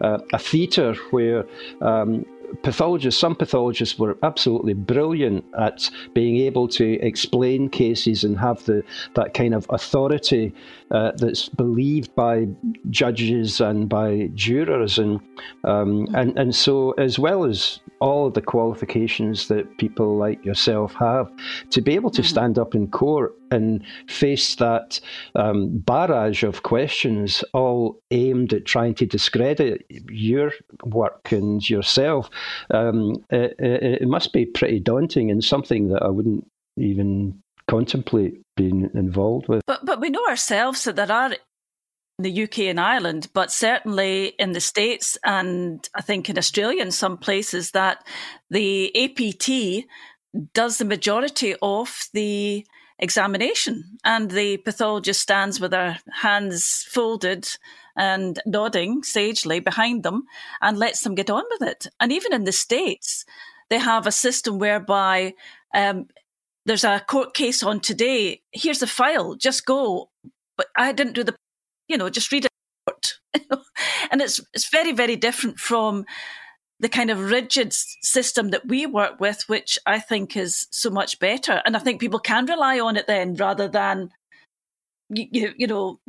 [0.00, 1.44] a, a theatre where
[1.80, 2.24] um,
[2.62, 8.82] pathologists, some pathologists were absolutely brilliant at being able to explain cases and have the
[9.14, 10.52] that kind of authority
[10.90, 12.46] uh, that's believed by
[12.90, 15.20] judges and by jurors, and
[15.64, 20.94] um, and and so as well as all of the qualifications that people like yourself
[20.94, 21.30] have
[21.70, 22.28] to be able to mm-hmm.
[22.28, 25.00] stand up in court and face that
[25.34, 30.52] um, barrage of questions, all aimed at trying to discredit your
[30.84, 32.30] work and yourself.
[32.70, 38.42] Um, it, it, it must be pretty daunting and something that I wouldn't even contemplate
[38.56, 39.62] being involved with.
[39.66, 41.38] But but we know ourselves that there are in
[42.18, 46.90] the UK and Ireland, but certainly in the States and I think in Australia in
[46.90, 48.04] some places that
[48.50, 49.86] the APT
[50.52, 52.66] does the majority of the
[52.98, 57.48] examination and the pathologist stands with their hands folded
[57.96, 60.24] and nodding sagely behind them
[60.60, 61.86] and lets them get on with it.
[61.98, 63.24] And even in the States,
[63.70, 65.34] they have a system whereby
[65.74, 66.08] um,
[66.66, 68.42] there's a court case on today.
[68.52, 70.10] Here's the file, just go.
[70.56, 71.34] But I didn't do the
[71.90, 72.50] you know, just read it.
[74.10, 76.06] and it's it's very, very different from
[76.78, 81.18] the kind of rigid system that we work with, which I think is so much
[81.18, 81.60] better.
[81.66, 84.10] And I think people can rely on it then rather than
[85.10, 86.00] you, you, you know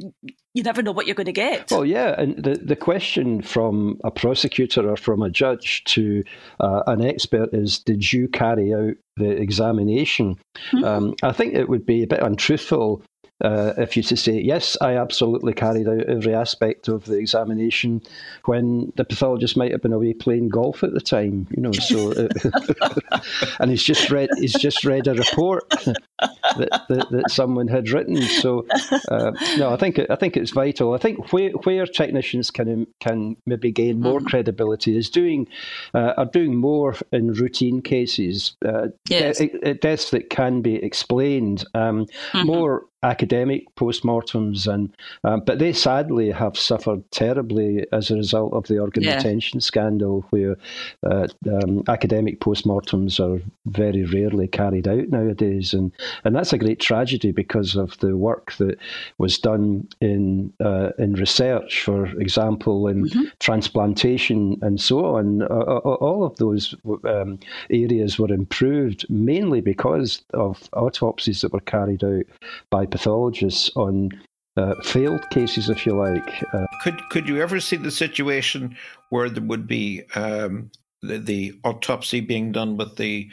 [0.54, 1.72] you never know what you're going to get.
[1.72, 6.24] Well, yeah, and the the question from a prosecutor or from a judge to
[6.60, 10.38] uh, an expert is, did you carry out the examination?
[10.72, 10.84] Mm-hmm.
[10.84, 13.04] Um, I think it would be a bit untruthful
[13.44, 18.02] uh, if you to say, yes, I absolutely carried out every aspect of the examination
[18.46, 22.12] when the pathologist might have been away playing golf at the time, you know, so,
[22.12, 23.20] uh,
[23.60, 25.64] and he's just read, he's just read a report
[26.57, 28.21] that, that, that someone had written.
[28.21, 28.65] So,
[29.10, 30.93] uh, no, I think, I think it's vital.
[30.93, 34.25] I think where, where technicians can, can maybe gain more mm.
[34.25, 35.47] credibility is doing,
[35.93, 39.38] uh, are doing more in routine cases, uh, yes.
[39.38, 42.47] de- deaths that can be explained, um, mm-hmm.
[42.47, 48.67] more academic postmortems, and um, but they sadly have suffered terribly as a result of
[48.67, 49.15] the organ yeah.
[49.15, 50.55] retention scandal, where
[51.03, 55.91] uh, um, academic postmortems are very rarely carried out nowadays, and
[56.24, 58.78] and that's a great tragedy because of the work that
[59.17, 63.24] was done in uh, in research, for example, in mm-hmm.
[63.39, 65.43] transplantation and so on.
[65.43, 72.04] Uh, all of those um, areas were improved mainly because of autopsies that were carried
[72.04, 72.26] out
[72.69, 74.10] by pathologists on
[74.58, 76.43] uh, failed cases, if you like.
[76.54, 78.76] Uh, could could you ever see the situation
[79.10, 80.69] where there would be um,
[81.02, 83.30] the, the, autopsy being done with the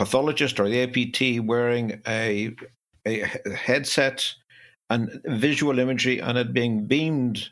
[0.00, 2.56] pathologist or the APT wearing a
[3.06, 3.22] a
[3.54, 4.34] headset
[4.88, 7.50] and visual imagery and it being beamed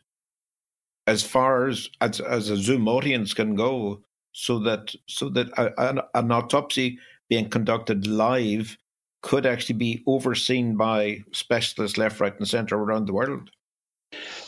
[1.06, 6.00] as far as as, as a Zoom audience can go, so that so that an,
[6.14, 8.78] an autopsy being conducted live
[9.22, 13.50] could actually be overseen by specialists left, right, and centre around the world.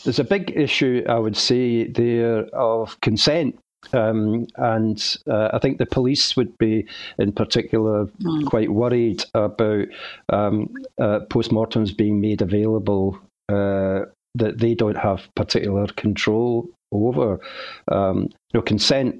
[0.04, 3.58] There's a big issue, I would say, there of consent.
[3.92, 6.86] Um, and uh, I think the police would be,
[7.18, 8.46] in particular, mm.
[8.46, 9.86] quite worried about
[10.28, 14.02] um, uh, postmortems being made available uh,
[14.36, 17.40] that they don't have particular control over.
[17.90, 19.16] Um, you know, consent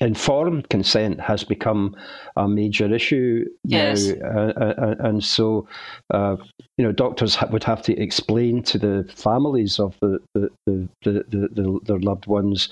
[0.00, 1.94] informed consent has become
[2.36, 4.06] a major issue yes.
[4.06, 5.68] now, uh, uh, uh, and so
[6.12, 6.36] uh,
[6.76, 10.88] you know doctors ha- would have to explain to the families of the the, the,
[11.04, 12.68] the, the, their loved ones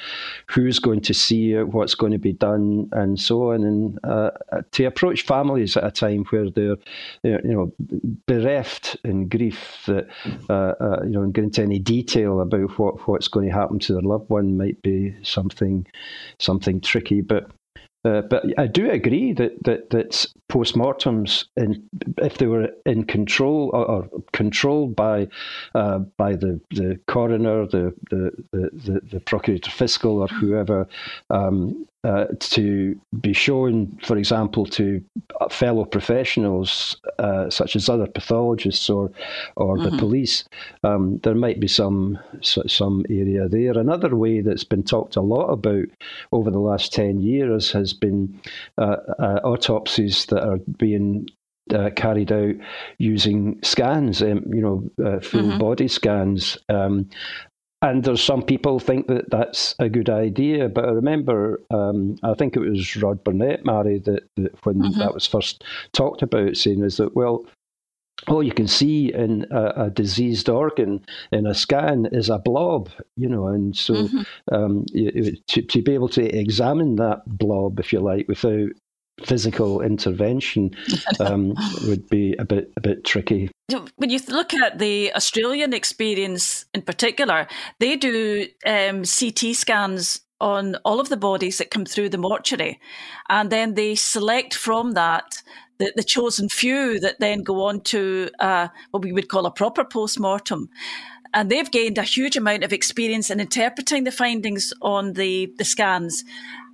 [0.47, 4.31] who's going to see it, what's going to be done, and so on, and uh,
[4.73, 6.77] to approach families at a time where they're
[7.23, 7.73] you know
[8.27, 10.09] bereft in grief that
[10.51, 13.93] uh, you know and get into any detail about what what's going to happen to
[13.93, 15.87] their loved one might be something
[16.39, 17.51] something tricky, but
[18.05, 21.89] uh, but I do agree that that, that postmortems, in,
[22.19, 25.29] if they were in control or, or controlled by
[25.75, 30.89] uh, by the, the coroner, the the, the, the procurator fiscal, or whoever,
[31.31, 35.03] um, uh, to be shown, for example, to
[35.51, 39.11] fellow professionals uh, such as other pathologists or
[39.57, 39.91] or mm-hmm.
[39.91, 40.45] the police,
[40.83, 43.79] um, there might be some some area there.
[43.79, 45.87] Another way that's been talked a lot about
[46.33, 48.41] over the last ten years has been
[48.79, 51.29] uh, uh autopsies that are being
[51.73, 52.55] uh, carried out
[52.99, 55.59] using scans, um, you know, uh, full mm-hmm.
[55.59, 56.59] body scans.
[56.69, 57.09] Um,
[57.83, 62.35] and there's some people think that that's a good idea, but I remember, um, I
[62.35, 64.99] think it was Rod Burnett, Marie, that, that when mm-hmm.
[65.01, 67.45] that was first talked about, saying is that well,
[68.29, 72.89] all you can see in a, a, diseased organ in a scan is a blob,
[73.17, 74.55] you know, and so mm-hmm.
[74.55, 74.87] um,
[75.49, 78.71] to, to be able to examine that blob, if you like, without
[79.25, 80.71] physical intervention
[81.21, 81.55] um,
[81.87, 83.51] would be a bit a bit tricky.
[83.97, 87.47] When you look at the Australian experience in particular,
[87.79, 92.81] they do um, CT scans on all of the bodies that come through the mortuary,
[93.29, 95.43] and then they select from that
[95.79, 99.51] the, the chosen few that then go on to uh, what we would call a
[99.51, 100.69] proper post mortem
[101.35, 105.65] and they've gained a huge amount of experience in interpreting the findings on the, the
[105.65, 106.25] scans.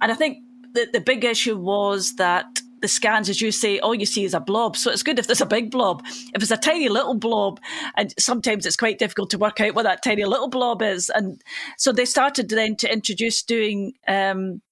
[0.01, 0.39] And I think
[0.75, 2.47] the, the big issue was that
[2.81, 4.77] the scans, as you say, all you see is a blob.
[4.77, 6.03] So it's good if there's a big blob.
[6.35, 7.61] If it's a tiny little blob,
[7.97, 11.11] and sometimes it's quite difficult to work out what that tiny little blob is.
[11.11, 11.43] And
[11.77, 14.63] so they started then to introduce doing um,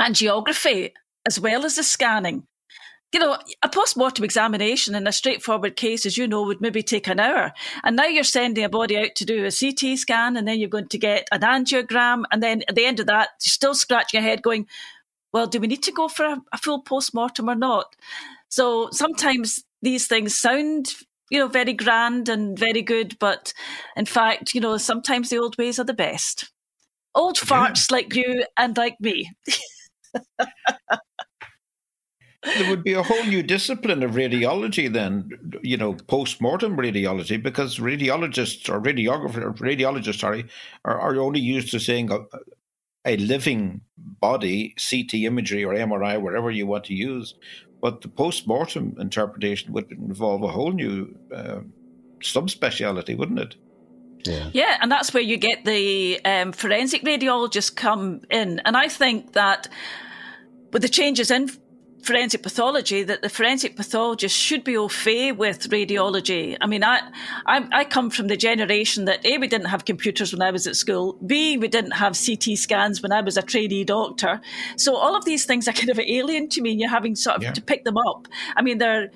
[0.00, 0.92] angiography
[1.26, 2.46] as well as the scanning.
[3.12, 6.82] You know, a post mortem examination in a straightforward case, as you know, would maybe
[6.82, 7.52] take an hour.
[7.82, 10.68] And now you're sending a body out to do a CT scan, and then you're
[10.68, 12.24] going to get an angiogram.
[12.30, 14.66] And then at the end of that, you're still scratching your head going,
[15.36, 17.94] well, do we need to go for a, a full post mortem or not?
[18.48, 20.94] So sometimes these things sound
[21.28, 23.18] you know, very grand and very good.
[23.18, 23.52] But
[23.96, 26.50] in fact, you know, sometimes the old ways are the best.
[27.14, 29.30] Old farts like you and like me.
[32.44, 35.28] there would be a whole new discipline of radiology then,
[35.62, 40.46] you know, post-mortem radiology, because radiologists or radiographers, radiologists, sorry,
[40.86, 42.20] are, are only used to seeing uh,
[43.06, 47.34] a, a living body, CT imagery or MRI, wherever you want to use.
[47.80, 51.60] But the post mortem interpretation would involve a whole new uh,
[52.20, 53.56] subspeciality, wouldn't it?
[54.24, 54.50] Yeah.
[54.52, 58.60] yeah, and that's where you get the um, forensic radiologists come in.
[58.64, 59.68] And I think that
[60.72, 61.48] with the changes in
[62.06, 66.56] forensic pathology that the forensic pathologist should be au fait with radiology.
[66.60, 67.00] I mean, I,
[67.46, 70.66] I, I come from the generation that A, we didn't have computers when I was
[70.66, 74.40] at school, B, we didn't have CT scans when I was a trainee doctor.
[74.76, 77.36] So all of these things are kind of alien to me, and you're having sort
[77.36, 77.52] of yeah.
[77.52, 78.28] to pick them up.
[78.54, 79.10] I mean, they're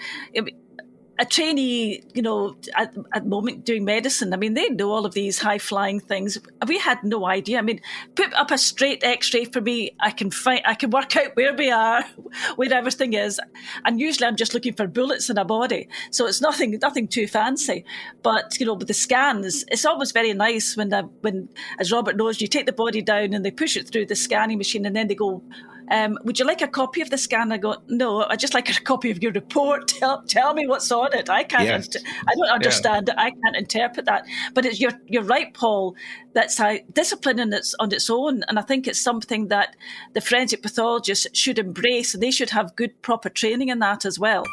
[1.20, 5.04] a trainee, you know, at, at the moment doing medicine, I mean, they know all
[5.04, 6.38] of these high flying things.
[6.66, 7.58] We had no idea.
[7.58, 7.82] I mean,
[8.14, 11.36] put up a straight X ray for me, I can find, I can work out
[11.36, 12.02] where we are,
[12.56, 13.38] where everything is,
[13.84, 17.28] and usually I'm just looking for bullets in a body, so it's nothing, nothing too
[17.28, 17.84] fancy.
[18.22, 22.16] But you know, with the scans, it's always very nice when, the, when, as Robert
[22.16, 24.96] knows, you take the body down and they push it through the scanning machine, and
[24.96, 25.42] then they go
[25.90, 27.52] um, would you like a copy of the scan?
[27.52, 29.88] I go, no, I just like a copy of your report.
[30.00, 31.28] Tell, tell me what's on it.
[31.28, 32.04] I can't, yes.
[32.26, 33.14] I don't understand yeah.
[33.14, 33.18] it.
[33.18, 34.24] I can't interpret that.
[34.54, 35.94] But it's, you're, you're right, Paul.
[36.32, 38.42] That's a discipline in its, on its own.
[38.48, 39.76] And I think it's something that
[40.14, 44.18] the forensic pathologists should embrace and they should have good, proper training in that as
[44.18, 44.44] well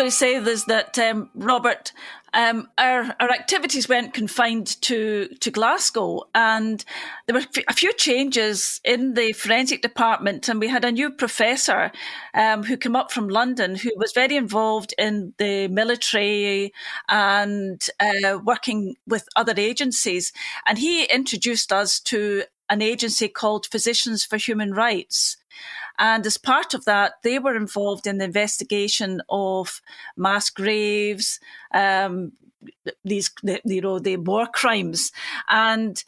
[0.00, 1.92] going to say is that um, Robert,
[2.34, 6.84] um, our our activities weren't confined to to Glasgow, and
[7.26, 11.90] there were a few changes in the forensic department, and we had a new professor
[12.34, 16.72] um, who came up from London who was very involved in the military
[17.08, 20.32] and uh, working with other agencies,
[20.66, 25.36] and he introduced us to an agency called Physicians for Human Rights.
[26.00, 29.80] And as part of that, they were involved in the investigation of
[30.16, 31.38] mass graves,
[31.72, 32.32] um,
[33.04, 33.30] these,
[33.64, 35.12] you know, the war crimes.
[35.48, 36.02] And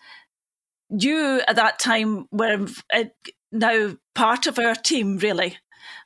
[0.88, 3.04] you at that time were uh,
[3.52, 5.58] now part of our team, really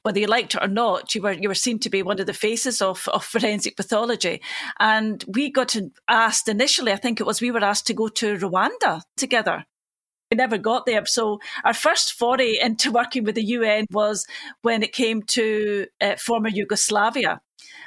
[0.03, 2.27] whether you liked it or not, you were you were seen to be one of
[2.27, 4.41] the faces of, of forensic pathology.
[4.79, 5.77] And we got
[6.09, 9.67] asked initially, I think it was we were asked to go to Rwanda together
[10.31, 11.05] we never got there.
[11.07, 14.27] So our first foray into working with the UN was
[14.63, 17.41] when it came to uh, former Yugoslavia.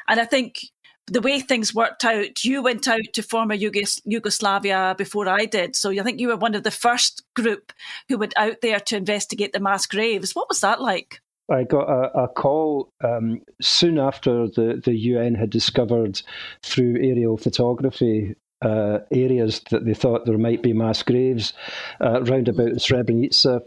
[0.07, 0.61] And I think
[1.07, 5.75] the way things worked out, you went out to former Yugos- Yugoslavia before I did.
[5.75, 7.73] So I think you were one of the first group
[8.07, 10.33] who went out there to investigate the mass graves.
[10.33, 11.21] What was that like?
[11.51, 16.21] I got a, a call um, soon after the, the UN had discovered
[16.61, 21.53] through aerial photography uh, areas that they thought there might be mass graves
[22.01, 23.61] uh, round about the Srebrenica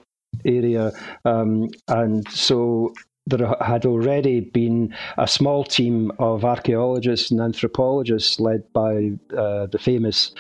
[0.45, 0.93] area.
[1.25, 2.93] Um, and so
[3.27, 9.79] there had already been a small team of archaeologists and anthropologists led by uh, the
[9.81, 10.33] famous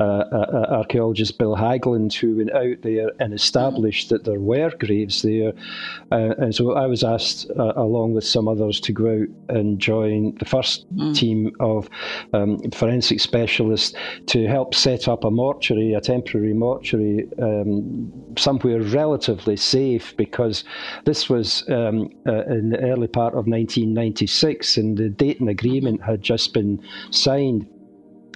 [0.00, 5.20] uh, uh, archaeologist Bill Haglund, who went out there and established that there were graves
[5.20, 5.52] there.
[6.10, 9.78] Uh, and so I was asked, uh, along with some others, to go out and
[9.78, 11.14] join the first mm.
[11.14, 11.90] team of
[12.32, 13.94] um, forensic specialists
[14.26, 20.64] to help set up a mortuary, a temporary mortuary, um, somewhere relatively safe, because
[21.04, 21.68] this was.
[21.68, 26.82] Um, uh, in the early part of 1996, and the Dayton Agreement had just been
[27.10, 27.66] signed.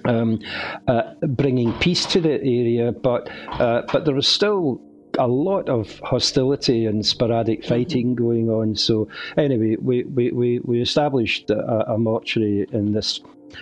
[0.06, 0.40] Um,
[0.86, 4.82] uh, bringing peace to the area, but uh, but there was still
[5.18, 7.68] a lot of hostility and sporadic mm-hmm.
[7.68, 8.76] fighting going on.
[8.76, 13.20] So anyway, we we, we, we established a, a mortuary in this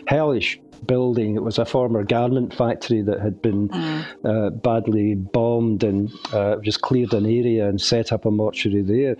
[0.08, 1.36] hellish building.
[1.36, 4.04] It was a former garment factory that had been mm.
[4.24, 9.16] uh, badly bombed and uh, just cleared an area and set up a mortuary there.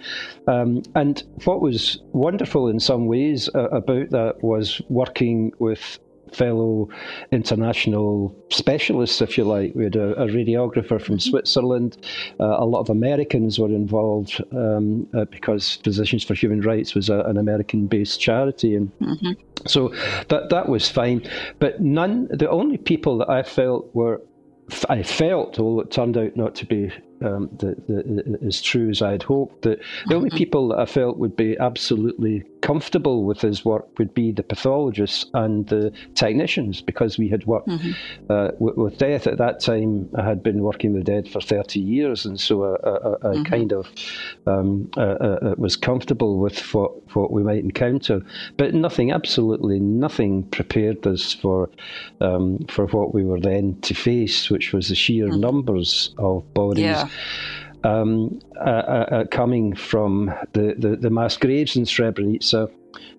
[0.46, 5.98] Um, and what was wonderful in some ways uh, about that was working with
[6.34, 6.88] fellow
[7.30, 9.74] international specialists, if you like.
[9.74, 11.30] We had a, a radiographer from mm-hmm.
[11.30, 11.96] Switzerland.
[12.40, 17.08] Uh, a lot of Americans were involved um, uh, because Physicians for Human Rights was
[17.08, 19.32] a, an American-based charity, and mm-hmm.
[19.66, 19.88] so
[20.28, 21.28] that that was fine.
[21.58, 22.28] But none.
[22.30, 24.20] The only people that I felt were
[24.88, 26.92] I felt, although it turned out not to be
[27.24, 29.62] um, the, the, as true as I'd hoped.
[29.62, 30.38] That the only mm-hmm.
[30.38, 35.26] people that I felt would be absolutely comfortable with his work would be the pathologists
[35.34, 37.90] and the technicians, because we had worked mm-hmm.
[38.30, 40.08] uh, with, with, death at that time.
[40.16, 43.42] I had been working with dead for thirty years, and so I, I, I mm-hmm.
[43.44, 43.88] kind of
[44.46, 48.22] um, uh, uh, uh, was comfortable with what what we might encounter.
[48.56, 51.68] But nothing, absolutely nothing, prepared us for
[52.20, 55.40] um, for what we were then to face, which was the sheer mm-hmm.
[55.40, 56.84] numbers of bodies.
[56.84, 57.08] Yeah
[57.84, 62.70] um, uh, uh, uh, coming from the, the, the, mass graves in Srebrenica.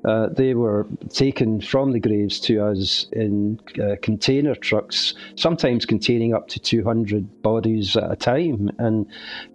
[0.06, 6.34] Uh, they were taken from the graves to us in uh, container trucks, sometimes containing
[6.34, 8.70] up to 200 bodies at a time.
[8.80, 9.06] And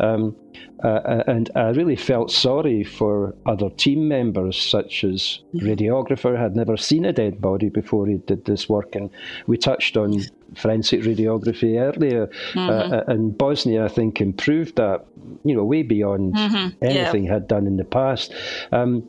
[0.00, 0.36] um,
[0.84, 5.66] uh, and I really felt sorry for other team members, such as mm-hmm.
[5.66, 9.10] radiographer had never seen a dead body before he did this work, and
[9.46, 10.22] we touched on
[10.54, 12.92] forensic radiography earlier, uh, mm-hmm.
[12.92, 15.04] uh, and Bosnia, I think, improved that,
[15.44, 16.84] you know, way beyond mm-hmm.
[16.84, 17.32] anything yeah.
[17.32, 18.32] had done in the past.
[18.70, 19.08] Um,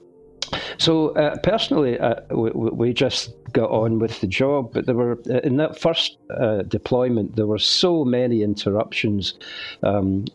[0.77, 4.71] so uh, personally, uh, we, we, just got on with the job.
[4.73, 9.33] But there were uh, in that first uh, deployment, there were so many interruptions,
[9.83, 10.25] um,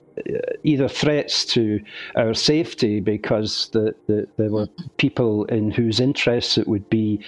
[0.62, 1.80] either threats to
[2.16, 7.20] our safety because the, the, there were people in whose interests it would be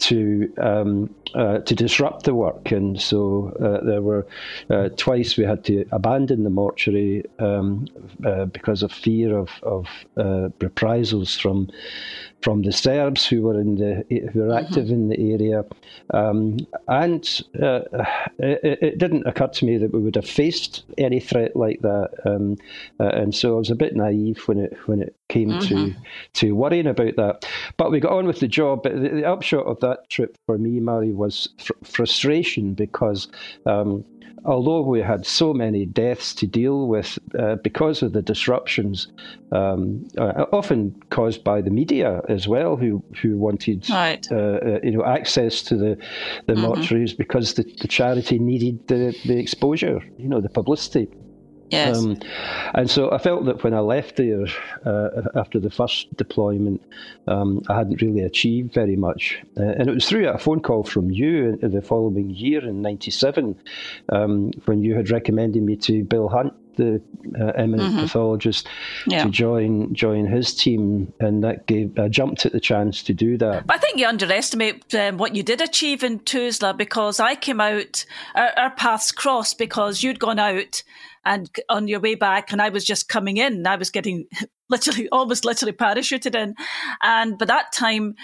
[0.00, 4.26] to um, uh, to disrupt the work, and so uh, there were
[4.68, 7.86] uh, twice we had to abandon the mortuary um,
[8.24, 9.86] uh, because of fear of of
[10.16, 11.68] uh, reprisals from
[12.42, 14.94] from the Serbs who were in the who were active mm-hmm.
[14.94, 15.64] in the area,
[16.14, 17.80] um, and uh,
[18.38, 22.10] it, it, didn't occur to me that we would have faced any threat like that,
[22.24, 22.56] um,
[22.98, 25.68] and so I was a bit naive when it when it came mm-hmm.
[25.68, 25.94] to
[26.34, 27.48] to worrying about that.
[27.76, 28.82] But we got on with the job.
[28.82, 33.28] But the, the upshot of that trip for me, Marie, was fr- frustration because.
[33.64, 34.04] Um,
[34.46, 39.08] although we had so many deaths to deal with uh, because of the disruptions,
[39.52, 44.26] um, uh, often caused by the media as well, who who wanted right.
[44.32, 45.98] uh, uh you know access to the
[46.46, 46.64] the mm-hmm.
[46.64, 51.08] mortuaries because the, the charity needed the, the exposure, you know, the publicity.
[51.70, 51.98] Yes.
[51.98, 52.18] Um,
[52.74, 54.46] and so I felt that when I left there
[54.84, 56.82] uh, after the first deployment,
[57.26, 59.38] um, I hadn't really achieved very much.
[59.56, 63.56] Uh, and it was through a phone call from you the following year in '97
[64.08, 67.00] um, when you had recommended me to Bill Hunt, the
[67.38, 68.00] uh, eminent mm-hmm.
[68.00, 68.66] pathologist,
[69.06, 69.24] yeah.
[69.24, 73.36] to join join his team, and that gave I jumped at the chance to do
[73.38, 73.66] that.
[73.66, 77.60] But I think you underestimate um, what you did achieve in Tuzla because I came
[77.60, 78.04] out,
[78.34, 80.82] our, our paths crossed because you'd gone out
[81.24, 83.66] and on your way back, and I was just coming in.
[83.66, 84.26] I was getting
[84.70, 86.54] literally, almost literally parachuted in,
[87.02, 88.14] and by that time.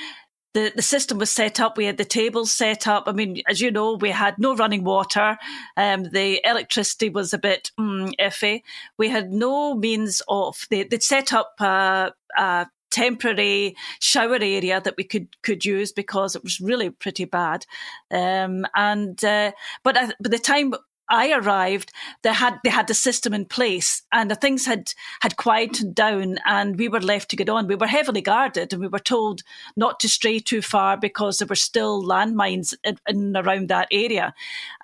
[0.54, 1.76] The, the system was set up.
[1.76, 3.04] We had the tables set up.
[3.06, 5.36] I mean, as you know, we had no running water.
[5.76, 8.62] Um, the electricity was a bit mm, iffy.
[8.96, 10.64] We had no means of.
[10.70, 12.66] They, would set up a, a
[12.96, 17.66] temporary shower area that we could could use because it was really pretty bad.
[18.10, 20.72] Um, and uh, but by the time
[21.08, 21.92] I arrived,
[22.22, 26.38] they had they had the system in place, and the things had had quieted down,
[26.44, 27.66] and we were left to get on.
[27.66, 29.42] We were heavily guarded, and we were told
[29.76, 34.34] not to stray too far because there were still landmines in, in around that area.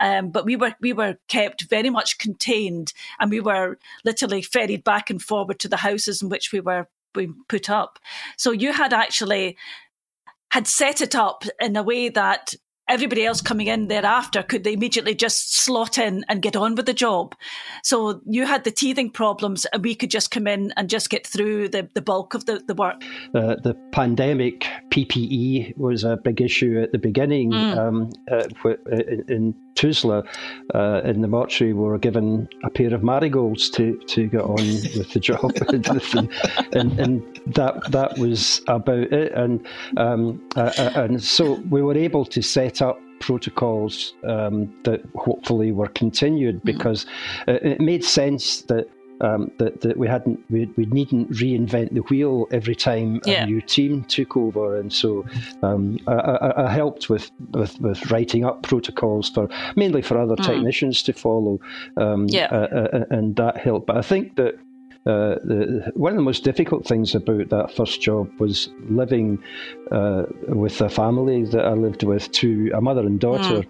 [0.00, 4.84] Um, but we were we were kept very much contained, and we were literally ferried
[4.84, 7.98] back and forward to the houses in which we were we put up.
[8.36, 9.56] So you had actually
[10.50, 12.54] had set it up in a way that
[12.88, 16.86] everybody else coming in thereafter could they immediately just slot in and get on with
[16.86, 17.34] the job.
[17.82, 21.26] So you had the teething problems, and we could just come in and just get
[21.26, 23.02] through the, the bulk of the, the work.
[23.34, 27.52] Uh, the pandemic PPE was a big issue at the beginning.
[27.52, 27.78] Mm.
[27.78, 28.44] Um, uh,
[28.90, 30.24] in, in Tuzla,
[30.74, 34.56] uh, in the mortuary, we were given a pair of marigolds to, to get on
[34.96, 35.52] with the job,
[36.72, 39.32] and, and, that that was about it.
[39.32, 39.66] And
[39.96, 45.72] um, uh, uh, and so we were able to set up protocols um, that hopefully
[45.72, 46.66] were continued mm-hmm.
[46.66, 47.06] because
[47.46, 47.66] mm-hmm.
[47.66, 48.88] it made sense that
[49.22, 53.44] um, that, that we hadn't we, we needn't reinvent the wheel every time yeah.
[53.44, 55.24] a new team took over, and so
[55.62, 60.34] um, I, I, I, helped with, with, with writing up protocols for mainly for other
[60.34, 60.44] mm.
[60.44, 61.60] technicians to follow,
[61.96, 62.46] um, yeah.
[62.50, 63.86] Uh, uh, and that helped.
[63.86, 64.58] But I think that
[65.07, 69.42] uh, the, one of the most difficult things about that first job was living
[69.90, 73.62] uh, with a family that I lived with, two a mother and daughter.
[73.62, 73.66] Mm.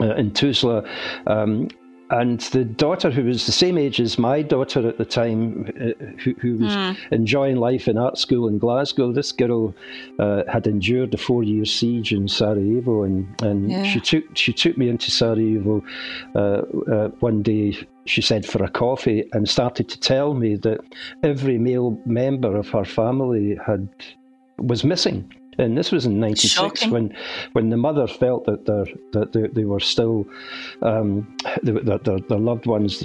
[0.00, 0.86] Uh, in Tuzla,
[1.26, 1.68] um,
[2.10, 6.04] and the daughter, who was the same age as my daughter at the time, uh,
[6.22, 6.96] who, who was mm.
[7.10, 9.74] enjoying life in art school in Glasgow, this girl
[10.18, 13.82] uh, had endured a four-year siege in Sarajevo, and, and yeah.
[13.82, 15.84] she took she took me into Sarajevo
[16.34, 16.38] uh,
[16.90, 17.76] uh, one day.
[18.08, 20.80] She said for a coffee and started to tell me that
[21.22, 23.88] every male member of her family had
[24.58, 27.14] was missing and this was in '96 when
[27.52, 30.24] when the mother felt that their that they, they were still
[30.82, 33.00] um, that their, their loved ones,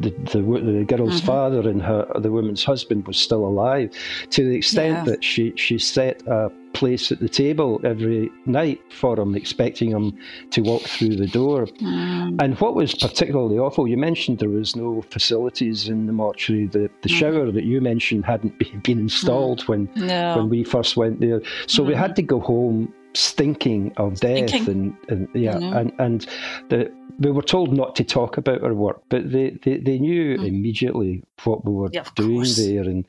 [0.00, 1.26] the, the, the girl's mm-hmm.
[1.26, 3.90] father and her the woman's husband was still alive,
[4.30, 5.04] to the extent yeah.
[5.04, 10.16] that she she set a place at the table every night for him, expecting him
[10.50, 11.66] to walk through the door.
[11.66, 12.42] Mm.
[12.42, 16.66] And what was particularly awful, you mentioned there was no facilities in the mortuary.
[16.66, 17.18] The, the mm.
[17.18, 19.68] shower that you mentioned hadn't been installed mm.
[19.68, 20.36] when no.
[20.36, 21.40] when we first went there.
[21.66, 24.96] So we had to go home stinking of death stinking.
[25.08, 26.26] and, and yeah and and
[26.68, 30.38] the we were told not to talk about our work, but they, they, they knew
[30.38, 30.46] mm.
[30.46, 32.56] immediately what we were yeah, doing course.
[32.56, 32.82] there.
[32.82, 33.04] And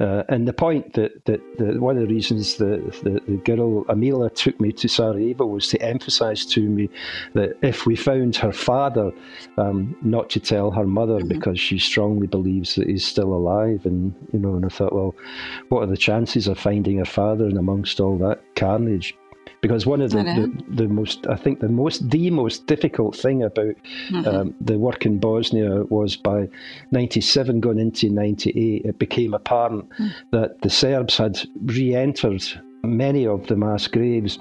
[0.00, 3.84] uh, and the point that, that, that one of the reasons the, the, the girl
[3.84, 6.90] Amila took me to Sarajevo was to emphasise to me
[7.32, 9.12] that if we found her father,
[9.56, 11.28] um, not to tell her mother mm-hmm.
[11.28, 13.86] because she strongly believes that he's still alive.
[13.86, 15.14] And you know, and I thought, well,
[15.70, 19.14] what are the chances of finding her father and amongst all that carnage?
[19.64, 23.42] Because one of the, the, the, most I think the most the most difficult thing
[23.42, 23.74] about
[24.10, 24.28] mm-hmm.
[24.28, 26.50] um, the work in Bosnia was by
[26.90, 30.12] 97 going into 98 it became apparent mm.
[30.32, 32.44] that the Serbs had re-entered
[32.82, 34.38] many of the mass graves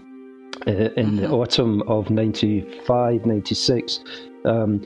[0.68, 1.16] uh, in mm-hmm.
[1.16, 4.02] the autumn of 95 96
[4.44, 4.86] um,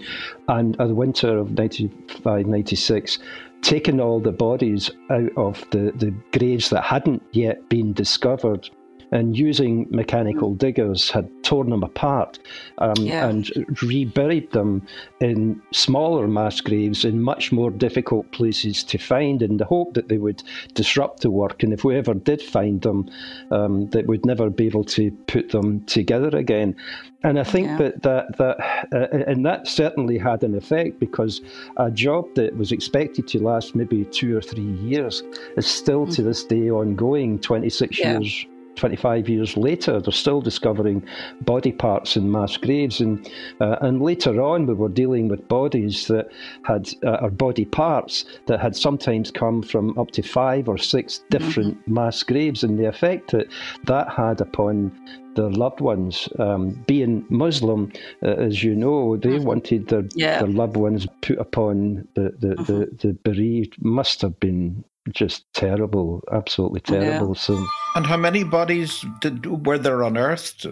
[0.49, 3.17] and uh, the winter of 95 96
[3.63, 8.69] taken all the bodies out of the, the graves that hadn't yet been discovered
[9.11, 10.57] and using mechanical hmm.
[10.57, 12.39] diggers had torn them apart
[12.79, 13.27] um, yeah.
[13.27, 13.49] and
[13.81, 14.85] reburied them
[15.21, 20.09] in smaller mass graves in much more difficult places to find in the hope that
[20.09, 20.43] they would
[20.73, 21.63] disrupt the work.
[21.63, 23.09] And if we ever did find them,
[23.51, 26.75] um, that we'd never be able to put them together again.
[27.23, 27.77] And I think yeah.
[27.77, 28.57] that that that
[28.93, 31.41] uh, and that certainly had an effect because
[31.77, 35.23] a job that was expected to last maybe two or three years
[35.57, 36.13] is still mm-hmm.
[36.13, 37.39] to this day ongoing.
[37.39, 38.19] Twenty six yeah.
[38.19, 38.45] years
[38.77, 41.05] 25 years later, they're still discovering
[41.41, 43.01] body parts in mass graves.
[43.01, 46.29] And, uh, and later on, we were dealing with bodies that
[46.63, 51.21] had, uh, or body parts that had sometimes come from up to five or six
[51.29, 51.93] different mm-hmm.
[51.93, 52.63] mass graves.
[52.63, 53.47] And the effect that
[53.85, 54.91] that had upon
[55.37, 56.27] their loved ones.
[56.39, 59.45] Um, being Muslim, uh, as you know, they mm-hmm.
[59.45, 60.39] wanted their, yeah.
[60.39, 62.63] their loved ones put upon the, the, mm-hmm.
[62.63, 63.81] the, the bereaved.
[63.81, 67.29] Must have been just terrible, absolutely terrible.
[67.29, 67.39] Yeah.
[67.41, 70.65] So, and how many bodies did were there unearthed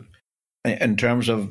[0.64, 1.50] in terms of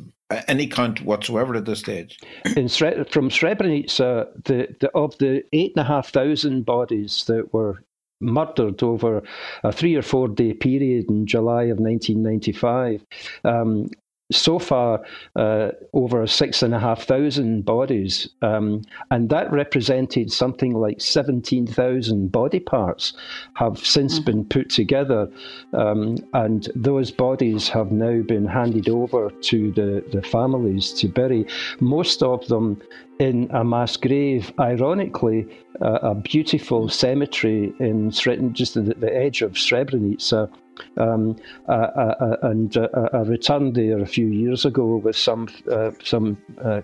[0.49, 2.18] any count whatsoever at this stage?
[2.57, 7.82] In from Srebrenica, the, the of the eight and a half thousand bodies that were
[8.20, 9.22] murdered over
[9.62, 13.05] a three or four day period in July of 1995.
[13.45, 13.91] Um,
[14.33, 15.03] so far
[15.37, 22.33] uh, over six and a half thousand bodies, um, and that represented something like 17,000
[22.33, 23.12] body parts
[23.55, 24.25] have since mm-hmm.
[24.25, 25.29] been put together,
[25.75, 31.47] um, and those bodies have now been handed over to the, the families to bury.
[31.81, 32.81] Most of them
[33.19, 35.47] in a mass grave, ironically,
[35.81, 40.49] uh, a beautiful cemetery in just at the edge of Srebrenica
[40.97, 41.37] Um,
[41.69, 45.93] uh, uh, uh and uh, I returned there a few years ago with some uh,
[46.03, 46.37] some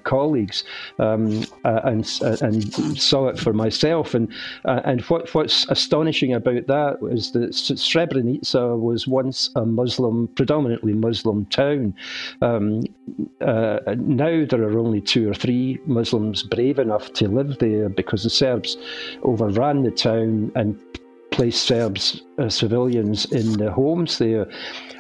[0.05, 0.65] colleagues
[0.99, 4.15] um, and and saw it for myself.
[4.15, 4.33] And
[4.65, 11.47] and what what's astonishing about that is that Srebrenica was once a Muslim, predominantly Muslim
[11.47, 11.95] town.
[12.43, 12.83] Um,
[13.41, 15.79] now there are only two or three
[16.21, 18.77] Muslims brave enough to live there because the Serbs
[19.23, 20.79] overran the town and
[21.31, 24.47] placed Serbs, uh, civilians in the homes there.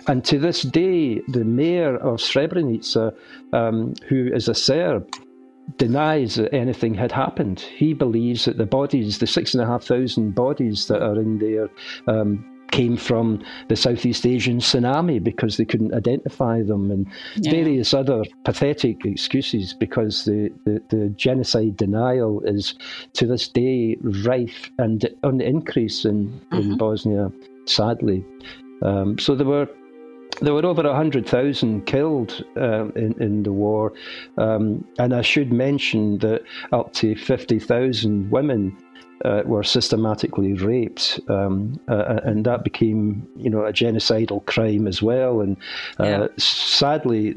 [0.07, 3.15] And to this day, the mayor of Srebrenica,
[3.53, 5.07] um, who is a Serb,
[5.77, 7.61] denies that anything had happened.
[7.61, 11.39] He believes that the bodies, the six and a half thousand bodies that are in
[11.39, 11.69] there,
[12.07, 17.07] um, came from the Southeast Asian tsunami because they couldn't identify them, and
[17.37, 17.51] yeah.
[17.51, 22.75] various other pathetic excuses because the, the, the, genocide denial is
[23.15, 26.57] to this day rife and on the increase in, mm-hmm.
[26.57, 27.31] in Bosnia,
[27.67, 28.25] sadly.
[28.83, 29.69] Um, so there were
[30.41, 33.93] there were over 100,000 killed uh, in, in the war.
[34.39, 36.43] Um, and I should mention that
[36.73, 38.77] up to 50,000 women
[39.25, 45.03] uh, were systematically raped, um, uh, and that became, you know, a genocidal crime as
[45.03, 45.41] well.
[45.41, 45.57] And
[45.99, 46.27] uh, yeah.
[46.39, 47.35] sadly,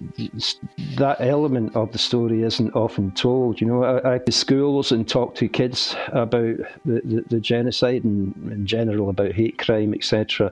[0.96, 3.60] that element of the story isn't often told.
[3.60, 7.40] You know, I, I go to schools and talk to kids about the, the, the
[7.40, 10.52] genocide and in general about hate crime, etc.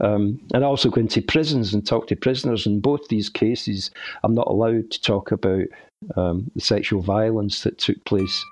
[0.00, 2.66] Um, and I also go into prisons and talk to prisoners.
[2.66, 3.90] In both these cases,
[4.24, 5.66] I'm not allowed to talk about
[6.16, 8.44] um, the sexual violence that took place.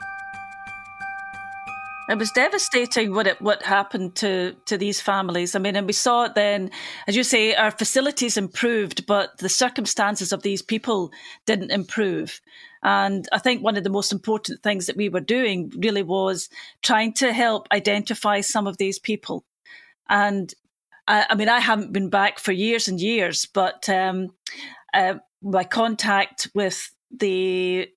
[2.10, 5.54] It was devastating what it what happened to to these families.
[5.54, 6.72] I mean, and we saw it then,
[7.06, 11.12] as you say, our facilities improved, but the circumstances of these people
[11.46, 12.40] didn't improve.
[12.82, 16.48] And I think one of the most important things that we were doing really was
[16.82, 19.44] trying to help identify some of these people.
[20.08, 20.52] And
[21.06, 24.30] I, I mean, I haven't been back for years and years, but um,
[24.92, 27.88] uh, my contact with the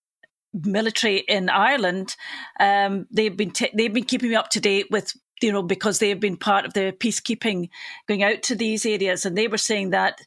[0.54, 2.16] military in Ireland,
[2.60, 6.00] um, they've been t- they've been keeping me up to date with you know because
[6.00, 7.70] they've been part of the peacekeeping
[8.08, 10.20] going out to these areas, and they were saying that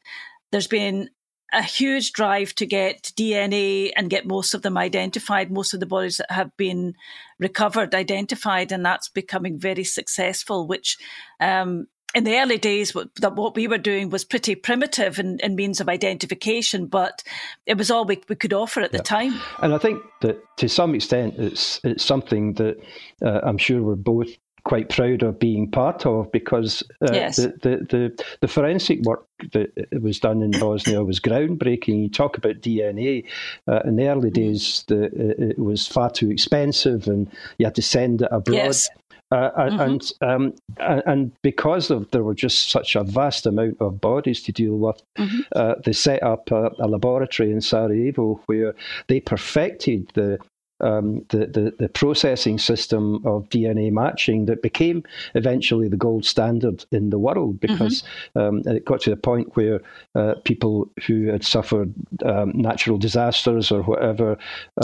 [0.52, 1.10] there's been
[1.52, 5.86] a huge drive to get DNA and get most of them identified, most of the
[5.86, 6.94] bodies that have been
[7.38, 10.98] recovered identified, and that's becoming very successful, which
[11.40, 15.54] um, in the early days, what, what we were doing was pretty primitive in, in,
[15.54, 17.22] means of identification, but
[17.66, 18.98] it was all we, we could offer at yeah.
[18.98, 19.40] the time.
[19.60, 22.78] And I think that to some extent, it's it's something that
[23.22, 24.28] uh, I'm sure we're both
[24.66, 27.36] quite proud of being part of because uh, yes.
[27.36, 29.70] the, the, the, the, forensic work that
[30.02, 32.02] was done in Bosnia was groundbreaking.
[32.02, 33.24] You talk about DNA.
[33.68, 34.42] Uh, in the early mm-hmm.
[34.42, 35.04] days, the,
[35.50, 38.56] it was far too expensive and you had to send it abroad.
[38.56, 38.90] Yes.
[39.32, 39.80] Uh, mm-hmm.
[39.80, 44.52] and um, and because of there were just such a vast amount of bodies to
[44.52, 45.40] deal with, mm-hmm.
[45.56, 48.72] uh, they set up a, a, laboratory in Sarajevo where
[49.08, 50.38] they perfected the
[50.80, 55.02] um, the, the, the processing system of DNA matching that became
[55.34, 58.02] eventually the gold standard in the world because
[58.34, 58.68] mm-hmm.
[58.68, 59.80] um, it got to the point where
[60.14, 61.92] uh, people who had suffered
[62.24, 64.32] um, natural disasters or whatever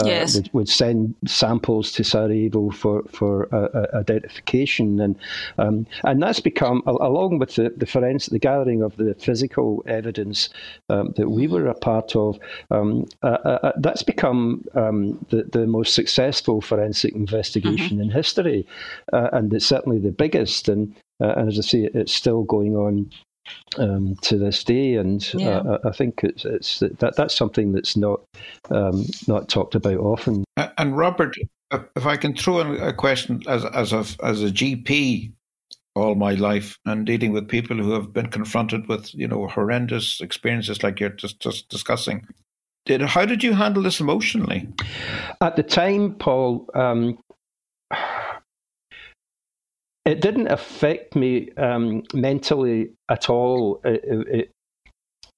[0.01, 0.35] uh, yes.
[0.35, 5.15] would, would, send samples to Sarajevo for for uh, uh identification and
[5.57, 10.49] um, and that's become along with the, the forensic the gathering of the physical evidence
[10.89, 12.39] um, that we were a part of
[12.71, 18.03] um, uh, uh, that's become the the most most successful forensic investigation mm-hmm.
[18.03, 18.65] in history,
[19.11, 20.69] uh, and it's certainly the biggest.
[20.69, 23.11] And, uh, and as I say, it's still going on
[23.77, 25.57] um, to this day, and uh, yeah.
[25.57, 28.21] uh, I think it's, it's that that's something that's not
[28.71, 30.45] um, not talked about often.
[30.77, 31.35] And Robert,
[31.71, 35.33] if I can throw in a question as as a as a GP
[35.95, 40.21] all my life and dealing with people who have been confronted with you know horrendous
[40.21, 42.25] experiences like you're just just discussing
[42.85, 44.67] did how did you handle this emotionally?
[45.41, 47.17] At the time, Paul, um,
[50.05, 53.79] it didn't affect me um, mentally at all.
[53.85, 54.51] It, it,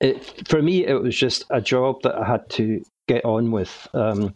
[0.01, 3.87] it, for me, it was just a job that I had to get on with
[3.93, 4.33] um,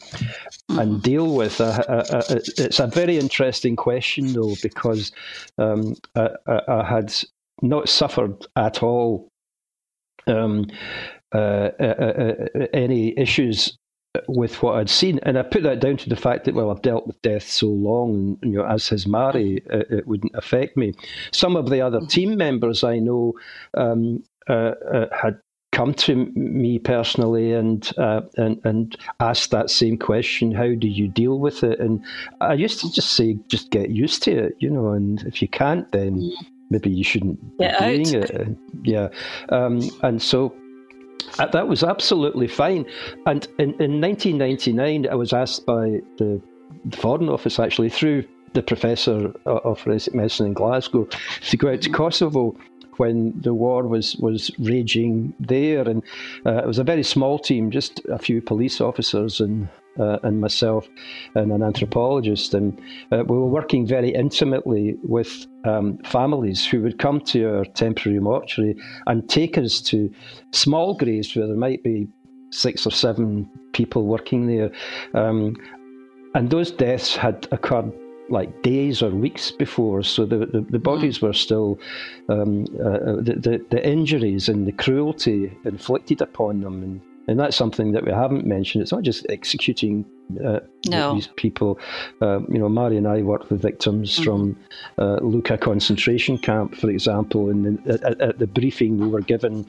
[0.69, 0.97] and mm-hmm.
[0.99, 1.59] deal with.
[1.59, 2.23] Uh, uh, uh,
[2.57, 5.11] it's a very interesting question, though, because
[5.57, 6.29] um, I,
[6.67, 7.13] I, had
[7.61, 9.27] not suffered at all.
[10.27, 13.77] Um, uh, uh, uh, any issues
[14.27, 16.81] with what I'd seen, and I put that down to the fact that well, I've
[16.81, 20.75] dealt with death so long, and you know, as has Marie, it, it wouldn't affect
[20.77, 20.93] me.
[21.31, 23.33] Some of the other team members I know
[23.75, 25.39] um, uh, uh, had
[25.71, 31.07] come to me personally and uh, and and asked that same question: How do you
[31.07, 31.79] deal with it?
[31.79, 32.03] And
[32.41, 35.47] I used to just say, just get used to it, you know, and if you
[35.47, 36.31] can't, then
[36.71, 38.29] maybe you shouldn't Get be doing out.
[38.31, 38.57] it.
[38.83, 39.09] Yeah,
[39.49, 40.58] um, and so uh,
[41.37, 42.85] that was absolutely fine.
[43.25, 46.41] And in, in 1999, I was asked by the
[46.91, 51.07] Foreign Office actually through the professor of forensic medicine in Glasgow
[51.49, 52.55] to go out to Kosovo
[52.97, 55.87] when the war was, was raging there.
[55.87, 56.03] And
[56.45, 60.39] uh, it was a very small team, just a few police officers and uh, and
[60.39, 60.87] myself
[61.35, 62.53] and an anthropologist.
[62.53, 62.79] And
[63.11, 68.19] uh, we were working very intimately with um, families who would come to our temporary
[68.19, 68.75] mortuary
[69.07, 70.11] and take us to
[70.51, 72.07] small graves where there might be
[72.51, 74.71] six or seven people working there.
[75.13, 75.55] Um,
[76.35, 77.91] and those deaths had occurred
[78.29, 81.79] like days or weeks before, so the, the, the bodies were still,
[82.29, 87.55] um, uh, the, the, the injuries and the cruelty inflicted upon them and and that's
[87.55, 88.81] something that we haven't mentioned.
[88.81, 90.03] It's not just executing
[90.43, 91.13] uh, no.
[91.13, 91.79] these people.
[92.23, 94.23] Uh, you know, Marie and I worked with victims mm-hmm.
[94.23, 94.57] from
[94.97, 99.63] uh, Luka concentration camp, for example, and at, at, the briefing we were given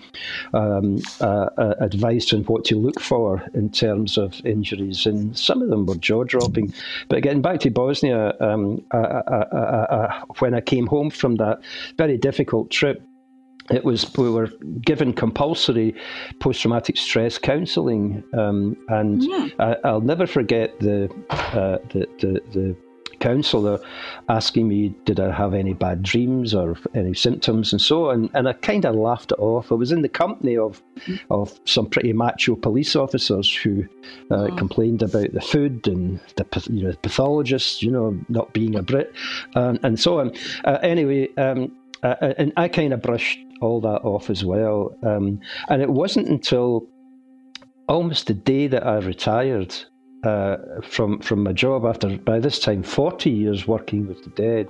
[0.55, 5.61] um, uh, uh, advice on what to look for in terms of injuries, and some
[5.61, 6.73] of them were jaw dropping.
[7.09, 11.61] But getting back to Bosnia, um, uh, when I came home from that
[11.99, 13.03] very difficult trip,
[13.71, 14.49] it was we were
[14.81, 15.95] given compulsory
[16.41, 19.23] post-traumatic stress counselling, um, and
[19.59, 22.77] I, will never forget the, uh, the, the the
[23.21, 23.79] counsellor
[24.29, 28.31] asking me, did I have any bad dreams or any symptoms and so on.
[28.35, 29.71] And I kind of laughed it off.
[29.71, 30.83] I was in the company of
[31.31, 33.85] of some pretty macho police officers who
[34.31, 34.57] uh, oh.
[34.57, 39.15] complained about the food and the you know pathologists, you know, not being a Brit,
[39.55, 40.33] and, and so on.
[40.65, 41.71] Uh, anyway, um,
[42.03, 44.97] uh, and I kind of brushed all that off as well.
[45.03, 46.87] Um, and it wasn't until
[47.89, 49.75] almost the day that I retired
[50.23, 54.69] uh, from from my job after by this time 40 years working with the dead,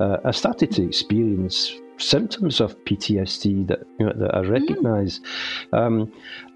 [0.00, 5.20] uh, I started to experience symptoms of PTSD that you know, that I recognise.
[5.72, 5.78] Mm.
[5.78, 6.12] Um,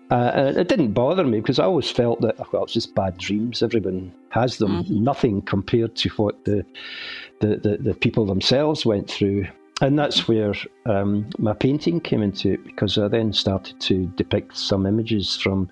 [0.08, 3.18] uh, and it didn't bother me because I always felt that well, it's just bad
[3.18, 3.62] dreams.
[3.62, 4.84] Everyone has them.
[4.84, 4.90] Mm.
[5.00, 6.64] Nothing compared to what the,
[7.40, 9.46] the, the, the people themselves went through
[9.80, 10.54] and that's where
[10.86, 15.70] um, my painting came into it because I then started to depict some images from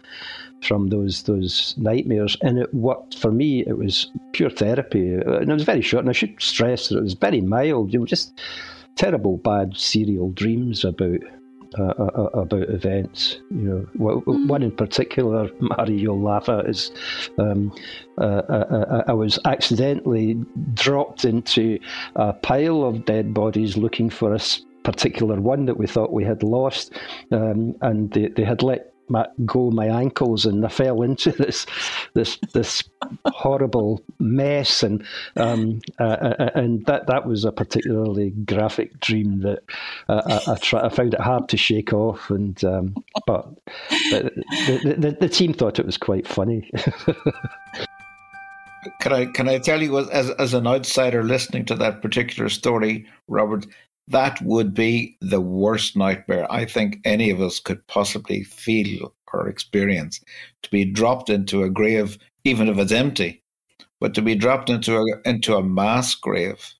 [0.61, 3.65] from those those nightmares, and it worked for me.
[3.67, 6.05] It was pure therapy, and it was very short.
[6.05, 7.93] And I should stress that it was very mild.
[7.93, 8.39] You know, just
[8.97, 11.21] terrible bad serial dreams about
[11.79, 13.41] uh, uh, uh, about events.
[13.51, 14.49] You know, mm.
[14.49, 16.91] one in particular, Marie, you'll laugh at is
[17.39, 17.73] um,
[18.19, 20.35] uh, uh, I was accidentally
[20.75, 21.79] dropped into
[22.17, 24.41] a pile of dead bodies looking for a
[24.85, 26.93] particular one that we thought we had lost,
[27.33, 31.67] um, and they, they had let my, go my ankles and I fell into this
[32.15, 32.83] this this
[33.27, 35.05] horrible mess and
[35.37, 39.61] um, uh, uh, uh, and that that was a particularly graphic dream that
[40.09, 42.95] uh, I, I, try, I, found it hard to shake off and um,
[43.27, 43.49] but
[44.11, 46.71] the, the, the, team thought it was quite funny.
[49.01, 53.07] can I can I tell you as as an outsider listening to that particular story,
[53.29, 53.67] Robert?
[54.09, 59.49] That would be the worst nightmare I think any of us could possibly feel or
[59.49, 60.21] experience.
[60.63, 63.43] To be dropped into a grave, even if it's empty,
[64.01, 66.75] but to be dropped into a into a mass grave.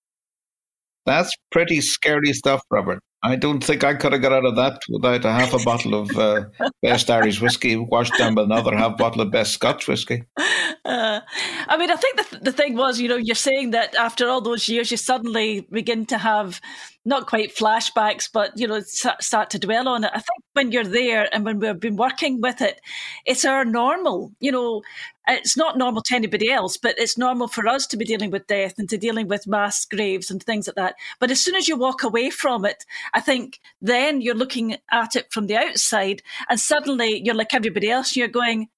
[1.07, 3.01] That's pretty scary stuff, Robert.
[3.23, 5.95] I don't think I could have got out of that without a half a bottle
[5.95, 6.45] of uh,
[6.83, 10.25] best Irish whiskey washed down with another half bottle of best Scotch whiskey.
[10.87, 11.21] Uh,
[11.67, 14.29] I mean, I think the, th- the thing was, you know, you're saying that after
[14.29, 16.61] all those years, you suddenly begin to have
[17.05, 20.11] not quite flashbacks, but, you know, start to dwell on it.
[20.15, 22.81] I think when you're there and when we've been working with it,
[23.27, 24.83] it's our normal, you know,
[25.29, 28.47] it's not normal to anybody else, but it's normal for us to be dealing with
[28.47, 30.95] death and to dealing with mass graves and things like that.
[31.21, 35.15] But as soon as you walk away from it, I think then you're looking at
[35.15, 38.17] it from the outside and suddenly you're like everybody else.
[38.17, 38.69] You're going,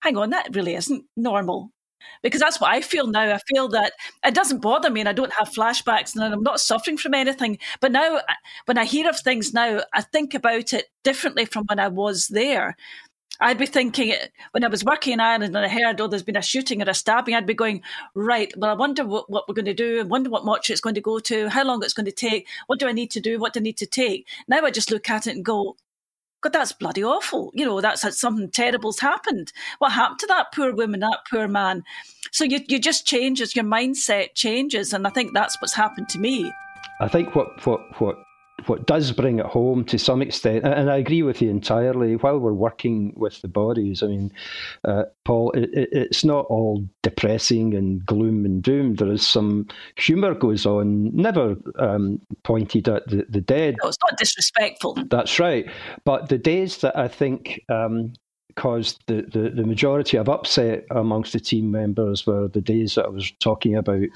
[0.00, 1.70] hang on, that really isn't normal.
[2.22, 3.34] Because that's what I feel now.
[3.34, 3.92] I feel that
[4.24, 7.58] it doesn't bother me and I don't have flashbacks and I'm not suffering from anything.
[7.80, 8.20] But now,
[8.66, 12.28] when I hear of things now, I think about it differently from when I was
[12.28, 12.76] there.
[13.40, 14.14] I'd be thinking
[14.52, 16.88] when I was working in Ireland and I heard, oh, there's been a shooting or
[16.88, 17.82] a stabbing, I'd be going,
[18.14, 20.00] right, well, I wonder what, what we're going to do.
[20.00, 22.46] I wonder what much it's going to go to, how long it's going to take.
[22.68, 23.38] What do I need to do?
[23.40, 24.28] What do I need to take?
[24.46, 25.76] Now I just look at it and go,
[26.44, 27.50] God, that's bloody awful.
[27.54, 29.50] You know, that's something terrible's happened.
[29.78, 31.84] What happened to that poor woman, that poor man?
[32.32, 34.92] So you, you just changes, your mindset changes.
[34.92, 36.52] And I think that's what's happened to me.
[37.00, 38.18] I think what, what, what
[38.66, 42.16] what does bring it home to some extent, and I agree with you entirely.
[42.16, 44.32] While we're working with the bodies, I mean,
[44.84, 48.94] uh, Paul, it, it, it's not all depressing and gloom and doom.
[48.94, 53.76] There is some humour goes on, never um, pointed at the, the dead.
[53.82, 54.96] No, it's not disrespectful.
[55.08, 55.68] That's right.
[56.04, 58.14] But the days that I think um,
[58.56, 63.06] caused the, the, the majority of upset amongst the team members were the days that
[63.06, 64.06] I was talking about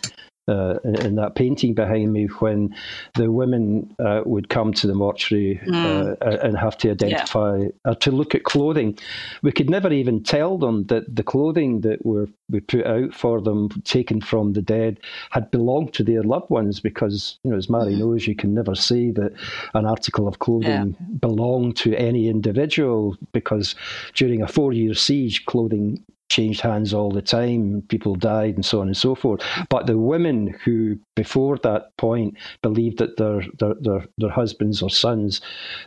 [0.49, 2.75] uh, in, that painting behind me when
[3.15, 6.17] the women uh, would come to the mortuary mm.
[6.23, 7.69] uh, and have to identify yeah.
[7.85, 8.99] or to look at clothing.
[9.43, 13.41] We could never even tell them that the clothing that were we put out for
[13.41, 17.69] them, taken from the dead, had belonged to their loved ones because, you know, as
[17.69, 17.99] Marie mm.
[17.99, 19.35] knows, you can never say that
[19.75, 21.07] an article of clothing yeah.
[21.21, 23.75] belonged to any individual because
[24.15, 27.83] during a four year siege, clothing changed hands all the time.
[27.89, 29.43] People died and so on and so forth.
[29.69, 34.91] But the women who, before that point, believed that their their their, their husbands or
[34.91, 35.41] sons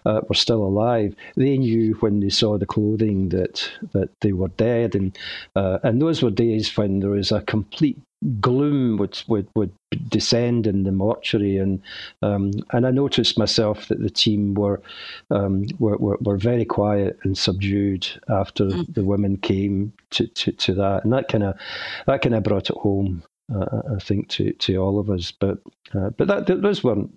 [0.05, 4.49] uh, were still alive, they knew when they saw the clothing that that they were
[4.49, 5.17] dead, and
[5.55, 7.99] uh, and those were days when there was a complete
[8.39, 9.71] gloom would would would
[10.09, 11.81] descend in the mortuary, and
[12.21, 14.81] um, and I noticed myself that the team were
[15.29, 18.93] um, were, were, were very quiet and subdued after mm.
[18.93, 21.55] the women came to, to, to that, and that kind of
[22.07, 23.23] that kind of brought it home.
[23.53, 25.57] Uh, I think to, to all of us, but
[25.93, 27.11] uh, but that those weren't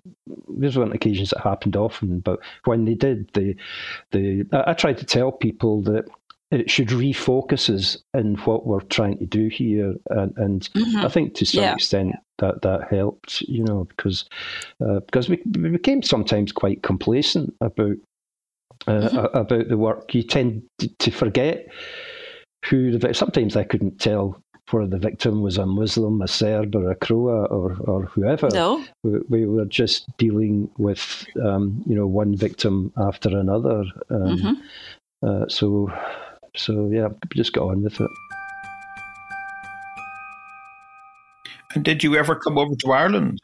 [0.49, 2.19] those weren't occasions that happened often.
[2.19, 3.55] But when they did, the
[4.11, 6.09] the I, I tried to tell people that
[6.51, 11.05] it should refocus us in what we're trying to do here, and, and mm-hmm.
[11.05, 11.73] I think to some yeah.
[11.73, 14.25] extent that that helped, you know, because
[14.85, 17.97] uh, because we, we, became sometimes quite complacent about
[18.87, 19.37] uh, mm-hmm.
[19.37, 20.13] about the work.
[20.13, 20.63] You tend
[20.99, 21.67] to forget
[22.65, 24.39] who the sometimes I couldn't tell
[24.71, 28.49] whether the victim was a Muslim, a Serb, or a Croat, or or whoever.
[28.51, 33.83] No, we, we were just dealing with um, you know one victim after another.
[34.09, 34.53] Um, mm-hmm.
[35.27, 35.91] uh, so
[36.55, 38.09] so yeah, just got on with it.
[41.73, 43.39] And did you ever come over to Ireland?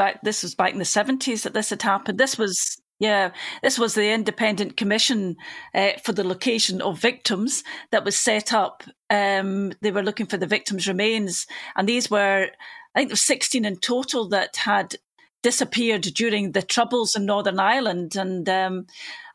[0.00, 2.16] Back this was back in the 70s that this had happened.
[2.16, 3.32] This was yeah
[3.62, 5.36] this was the independent commission
[5.74, 8.82] uh, for the location of victims that was set up.
[9.10, 11.46] Um, they were looking for the victims remains.
[11.76, 12.48] And these were
[12.94, 14.96] i think there were 16 in total that had
[15.42, 18.16] disappeared during the troubles in northern ireland.
[18.16, 18.86] And um,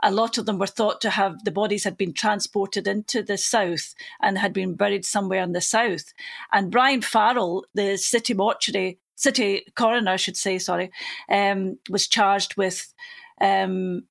[0.02, 3.38] a lot of them were thought to have the bodies had been transported into the
[3.38, 6.12] south and had been buried somewhere in the south.
[6.52, 10.92] And brian farrell the city mortuary city coroner, I should say, sorry,
[11.30, 12.94] um, was charged with
[13.42, 14.04] um,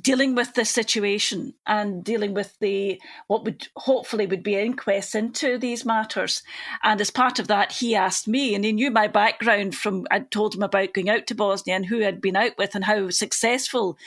[0.00, 5.58] dealing with this situation and dealing with the what would hopefully would be inquests into
[5.58, 6.42] these matters.
[6.82, 10.30] And as part of that, he asked me, and he knew my background from I'd
[10.30, 13.10] told him about going out to Bosnia and who I'd been out with and how
[13.10, 13.98] successful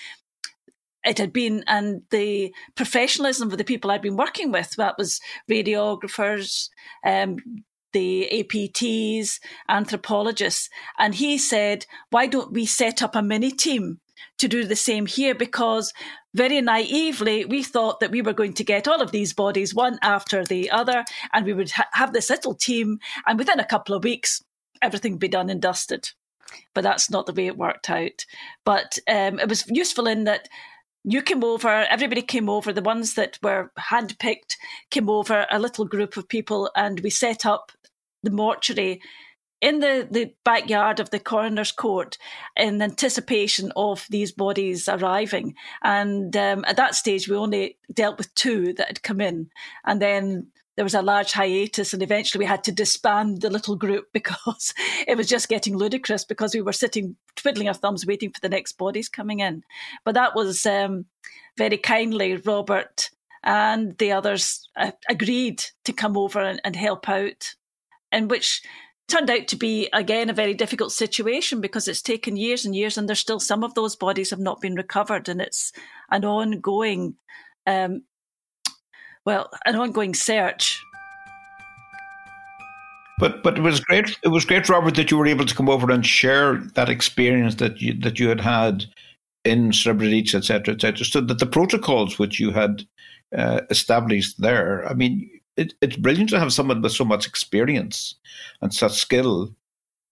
[1.04, 4.72] it had been and the professionalism of the people I'd been working with.
[4.72, 6.70] That was radiographers,
[7.06, 7.38] um,
[7.96, 9.40] the APTs,
[9.70, 10.70] anthropologists.
[11.00, 14.02] And he said, why don't we set up a mini team
[14.38, 15.34] to do the same here?
[15.34, 15.94] Because
[16.34, 19.98] very naively, we thought that we were going to get all of these bodies one
[20.02, 23.96] after the other, and we would ha- have this little team, and within a couple
[23.96, 24.44] of weeks,
[24.82, 26.10] everything would be done and dusted.
[26.74, 28.26] But that's not the way it worked out.
[28.66, 30.50] But um, it was useful in that
[31.06, 34.58] you came over, everybody came over, the ones that were handpicked
[34.90, 37.72] came over, a little group of people, and we set up
[38.26, 39.02] the mortuary
[39.62, 42.18] in the, the backyard of the coroner's court
[42.56, 45.56] in anticipation of these bodies arriving.
[45.82, 49.50] And um, at that stage, we only dealt with two that had come in.
[49.86, 53.76] And then there was a large hiatus, and eventually we had to disband the little
[53.76, 54.74] group because
[55.08, 58.50] it was just getting ludicrous because we were sitting twiddling our thumbs waiting for the
[58.50, 59.64] next bodies coming in.
[60.04, 61.06] But that was um,
[61.58, 63.10] very kindly Robert
[63.44, 67.56] and the others uh, agreed to come over and, and help out
[68.16, 68.62] and which
[69.08, 72.98] turned out to be again a very difficult situation because it's taken years and years
[72.98, 75.72] and there's still some of those bodies have not been recovered and it's
[76.10, 77.16] an ongoing
[77.68, 78.02] um,
[79.26, 80.82] well an ongoing search
[83.20, 85.70] but but it was great it was great robert that you were able to come
[85.70, 88.86] over and share that experience that you that you had had
[89.44, 92.84] in Srebrenica, etc., etc., so that the protocols which you had
[93.38, 94.90] uh, established there.
[94.90, 98.16] I mean, it, it's brilliant to have someone with so much experience
[98.62, 99.56] and such skill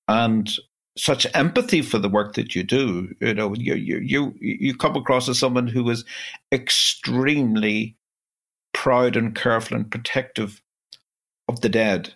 [0.08, 0.52] and
[0.98, 3.14] such empathy for the work that you do.
[3.20, 6.06] You know, you you you you come across as someone who is
[6.52, 7.98] extremely
[8.74, 10.62] proud and careful and protective
[11.48, 12.14] of the dead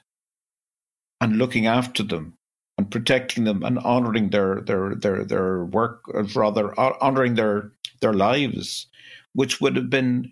[1.21, 2.33] and looking after them
[2.77, 7.71] and protecting them and honoring their their their their work, or rather honoring their
[8.01, 8.87] their lives,
[9.33, 10.31] which would have been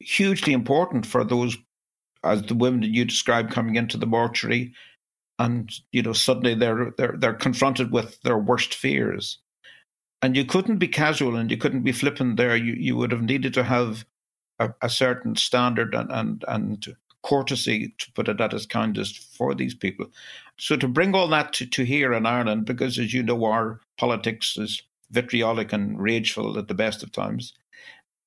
[0.00, 1.56] hugely important for those
[2.24, 4.72] as the women that you described coming into the mortuary
[5.38, 9.38] and you know suddenly they're they're they're confronted with their worst fears.
[10.20, 12.56] And you couldn't be casual and you couldn't be flippant there.
[12.56, 14.04] You you would have needed to have
[14.58, 19.54] a, a certain standard and and and courtesy to put it at its kindest for
[19.54, 20.06] these people.
[20.58, 23.80] So to bring all that to, to here in Ireland because as you know our
[23.96, 27.52] politics is vitriolic and rageful at the best of times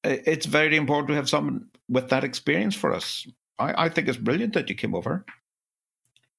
[0.06, 3.28] it's very important to have someone with that experience for us
[3.60, 5.26] I, I think it's brilliant that you came over.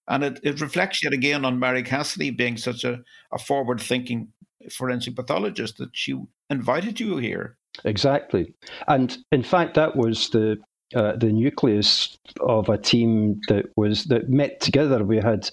[0.08, 3.02] And it, it reflects yet again on Marie Cassidy being such a,
[3.32, 4.28] a forward thinking
[4.70, 6.16] forensic pathologist that she
[6.48, 7.56] invited you here.
[7.84, 8.54] Exactly.
[8.88, 10.58] And in fact, that was the
[10.94, 15.04] uh, the nucleus of a team that was that met together.
[15.04, 15.50] We had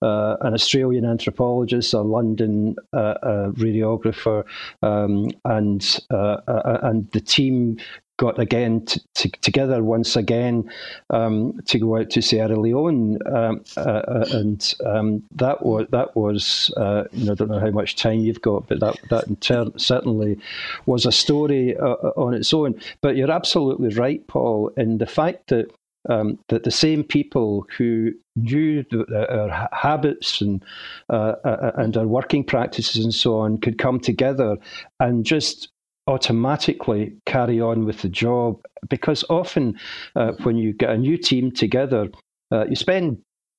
[0.00, 4.44] uh, an Australian anthropologist, a London uh, radiographer,
[4.82, 6.36] um, and uh,
[6.84, 7.78] and the team
[8.16, 10.70] got again t- t- together once again
[11.10, 16.16] um, to go out to Sierra Leone, um, uh, uh, and um, that was that
[16.16, 19.74] was uh, you know I don't know how much time you've got, but that that
[19.76, 20.38] certainly
[20.86, 22.80] was a story uh, uh, on its own.
[23.00, 25.70] But you're absolutely right, Paul, in the fact that.
[26.08, 30.64] Um, that the same people who knew our habits and
[31.10, 31.34] uh,
[31.76, 34.56] and our working practices and so on could come together
[35.00, 35.68] and just
[36.06, 39.78] automatically carry on with the job because often
[40.14, 42.08] uh, when you get a new team together,
[42.52, 43.18] uh, you spend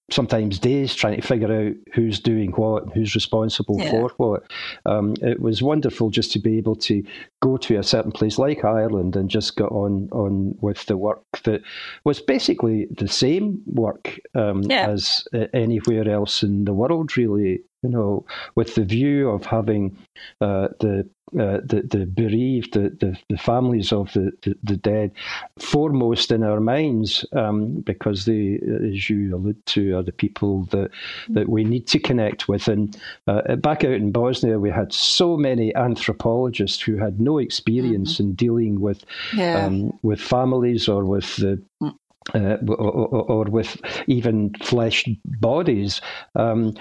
[0.10, 3.92] sometimes days trying to figure out who's doing what who's responsible yeah.
[3.92, 4.52] for what.
[4.86, 7.04] Um, it was wonderful just to be able to
[7.42, 11.24] go to a certain place like Ireland and just get on on with the work
[11.44, 11.62] that
[12.06, 14.88] was basically the same work um, yeah.
[14.88, 18.26] as uh, anywhere else in the world, really you know,
[18.56, 19.98] with the view of having
[20.42, 21.08] uh, the,
[21.40, 25.12] uh, the the bereaved, the, the, the families of the, the, the, dead,
[25.58, 30.90] foremost in our minds, um, because they, as you allude to, are the people that
[31.30, 32.68] that we need to connect with.
[32.68, 38.16] And uh, back out in Bosnia, we had so many anthropologists who had no experience
[38.16, 38.24] mm-hmm.
[38.24, 39.66] in dealing with yeah.
[39.66, 41.94] um, with families or with the mm.
[42.36, 46.02] uh, or, or, or, with even fleshed bodies.
[46.36, 46.76] Um,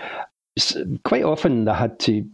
[1.05, 2.25] quite often they had to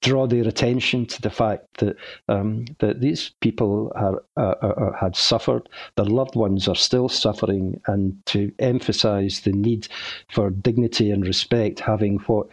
[0.00, 1.96] draw their attention to the fact that
[2.28, 8.14] um, that these people are, are, had suffered, their loved ones are still suffering, and
[8.26, 9.88] to emphasise the need
[10.30, 12.46] for dignity and respect, having what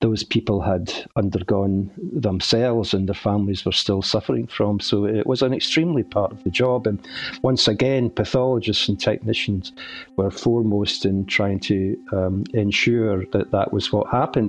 [0.00, 4.80] those people had undergone themselves and their families were still suffering from.
[4.80, 6.98] So it was an extremely part of the job, and
[7.42, 9.72] once again, pathologists and technicians
[10.16, 14.39] were foremost in trying to um, ensure that that was what happened,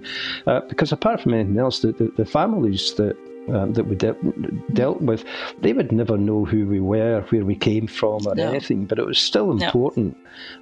[0.48, 3.18] uh, because apart from anything else, the, the, the families that
[3.50, 4.16] um, that we de-
[4.74, 5.26] dealt with,
[5.62, 8.50] they would never know who we were, where we came from, or no.
[8.50, 8.86] anything.
[8.86, 10.16] But it was still important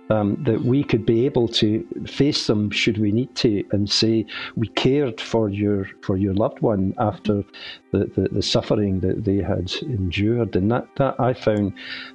[0.10, 0.16] no.
[0.16, 4.26] um, that we could be able to face them should we need to, and say
[4.56, 7.44] we cared for your for your loved one after
[7.92, 11.74] the, the, the suffering that they had endured, and that that I found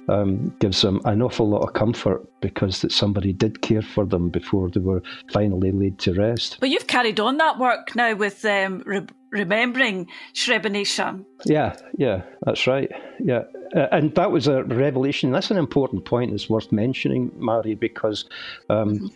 [0.09, 4.29] um, gives them an awful lot of comfort because that somebody did care for them
[4.29, 5.01] before they were
[5.33, 6.57] finally laid to rest.
[6.59, 8.83] But you've carried on that work now with um,
[9.31, 11.25] remembering Srebrenica.
[11.45, 12.91] Yeah, yeah, that's right.
[13.19, 15.31] Yeah, uh, and that was a revelation.
[15.31, 16.33] That's an important point.
[16.33, 18.25] It's worth mentioning, Marie, because.
[18.69, 19.11] Um,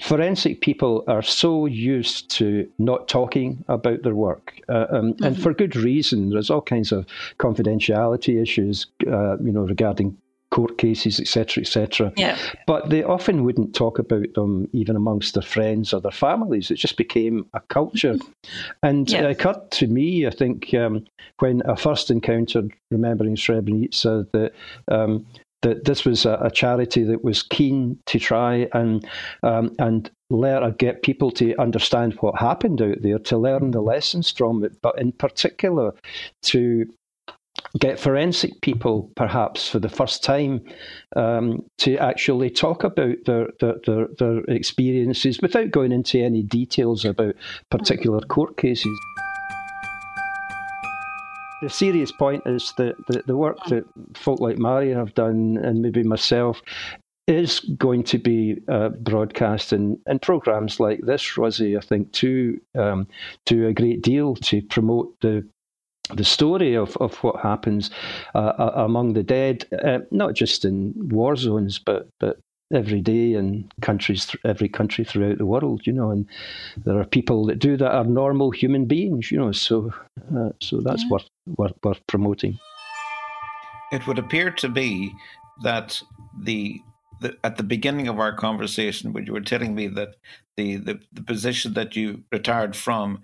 [0.00, 5.24] forensic people are so used to not talking about their work, uh, um, mm-hmm.
[5.24, 6.30] and for good reason.
[6.30, 7.04] There's all kinds of
[7.38, 10.16] confidentiality issues, uh, you know, regarding
[10.58, 12.12] court cases, etc., etc.
[12.16, 12.36] Yeah.
[12.66, 16.72] But they often wouldn't talk about them even amongst their friends or their families.
[16.72, 18.16] It just became a culture.
[18.82, 19.20] And yeah.
[19.20, 21.04] it occurred to me, I think, um,
[21.38, 24.52] when I first encountered Remembering Srebrenica, that
[24.88, 25.24] um,
[25.62, 29.06] that this was a, a, charity that was keen to try and
[29.44, 33.80] um, and let or get people to understand what happened out there, to learn the
[33.80, 35.92] lessons from it, but in particular
[36.42, 36.84] to
[37.78, 40.62] get forensic people, perhaps for the first time,
[41.16, 47.04] um, to actually talk about their, their, their, their experiences without going into any details
[47.04, 47.34] about
[47.70, 48.98] particular court cases.
[51.60, 53.84] the serious point is that the, the work that
[54.14, 56.62] folk like Marie have done, and maybe myself,
[57.26, 62.58] is going to be uh, broadcast in, in programs like this, Rosie, I think, too,
[62.76, 63.06] um,
[63.46, 65.46] to a great deal to promote the
[66.14, 67.90] the story of, of what happens
[68.34, 72.38] uh, among the dead, uh, not just in war zones, but, but
[72.72, 76.26] every day in countries, every country throughout the world, you know, and
[76.84, 79.92] there are people that do that are normal human beings, you know, so
[80.36, 81.08] uh, so that's yeah.
[81.10, 82.58] worth, worth, worth promoting.
[83.92, 85.12] It would appear to be
[85.62, 86.02] that
[86.38, 86.80] the
[87.20, 90.14] the, at the beginning of our conversation, when you were telling me that
[90.56, 93.22] the, the, the position that you retired from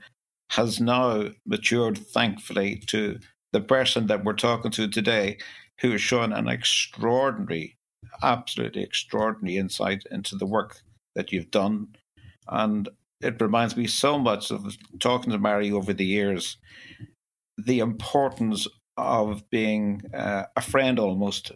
[0.57, 3.19] has now matured, thankfully, to
[3.53, 5.37] the person that we're talking to today,
[5.81, 7.77] who has shown an extraordinary,
[8.23, 10.81] absolutely extraordinary insight into the work
[11.17, 11.89] that you've done.
[12.47, 12.89] And
[13.21, 16.57] it reminds me so much of talking to Marie over the years,
[17.57, 21.51] the importance of being uh, a friend almost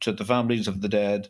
[0.00, 1.28] to the families of the dead,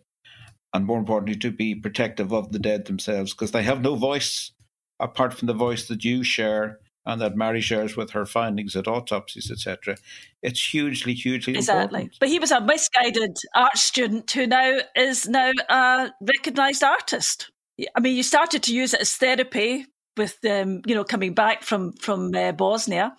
[0.74, 4.52] and more importantly, to be protective of the dead themselves because they have no voice
[5.00, 8.88] apart from the voice that you share and that Marie shares with her findings at
[8.88, 9.96] autopsies, etc.
[10.42, 12.02] It's hugely, hugely exactly.
[12.02, 12.20] Important.
[12.20, 17.50] But he was a misguided art student who now is now a recognised artist.
[17.94, 19.86] I mean, you started to use it as therapy
[20.16, 23.14] with um, you know coming back from from uh, Bosnia,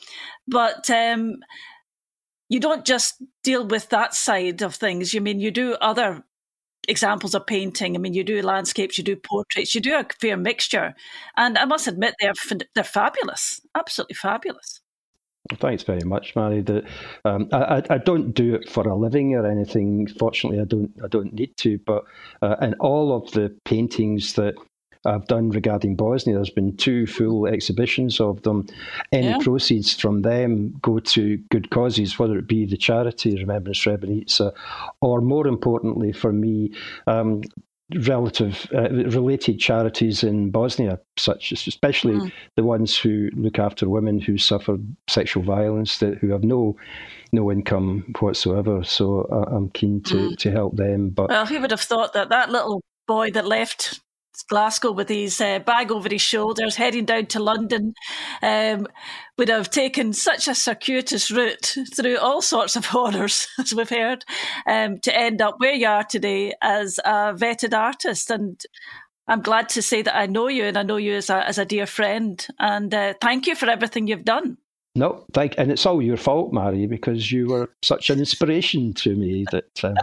[0.47, 1.35] but um,
[2.49, 5.13] you don't just deal with that side of things.
[5.13, 6.23] You mean you do other
[6.87, 7.95] examples of painting.
[7.95, 10.95] I mean, you do landscapes, you do portraits, you do a fair mixture,
[11.37, 12.33] and I must admit they're
[12.73, 14.81] they're fabulous, absolutely fabulous.
[15.53, 16.61] Thanks very much, Marie.
[16.61, 16.83] The,
[17.23, 20.07] um, I, I don't do it for a living or anything.
[20.07, 20.91] Fortunately, I don't.
[21.03, 21.77] I don't need to.
[21.85, 22.03] But
[22.41, 24.55] uh, and all of the paintings that
[25.05, 26.35] I've done regarding Bosnia.
[26.35, 28.67] There's been two full exhibitions of them.
[29.11, 29.37] Any yeah.
[29.41, 34.53] proceeds from them go to good causes, whether it be the charity Remembrance Srebrenica,
[35.01, 36.71] or more importantly for me,
[37.07, 37.41] um,
[38.07, 42.31] relative uh, related charities in Bosnia, such as especially mm.
[42.55, 46.75] the ones who look after women who suffered sexual violence, that who have no
[47.31, 48.83] no income whatsoever.
[48.83, 50.37] So uh, I'm keen to, mm.
[50.37, 51.09] to help them.
[51.09, 53.99] But well, who would have thought that that little boy that left
[54.43, 57.93] Glasgow with his uh, bag over his shoulders, heading down to London,
[58.41, 58.87] um,
[59.37, 64.25] would have taken such a circuitous route through all sorts of horrors, as we've heard,
[64.67, 68.29] um, to end up where you are today as a vetted artist.
[68.31, 68.61] And
[69.27, 71.57] I'm glad to say that I know you, and I know you as a as
[71.57, 72.45] a dear friend.
[72.59, 74.57] And uh, thank you for everything you've done.
[74.97, 79.13] No, thank, and it's all your fault, Marie, because you were such an inspiration to
[79.13, 79.95] me that um,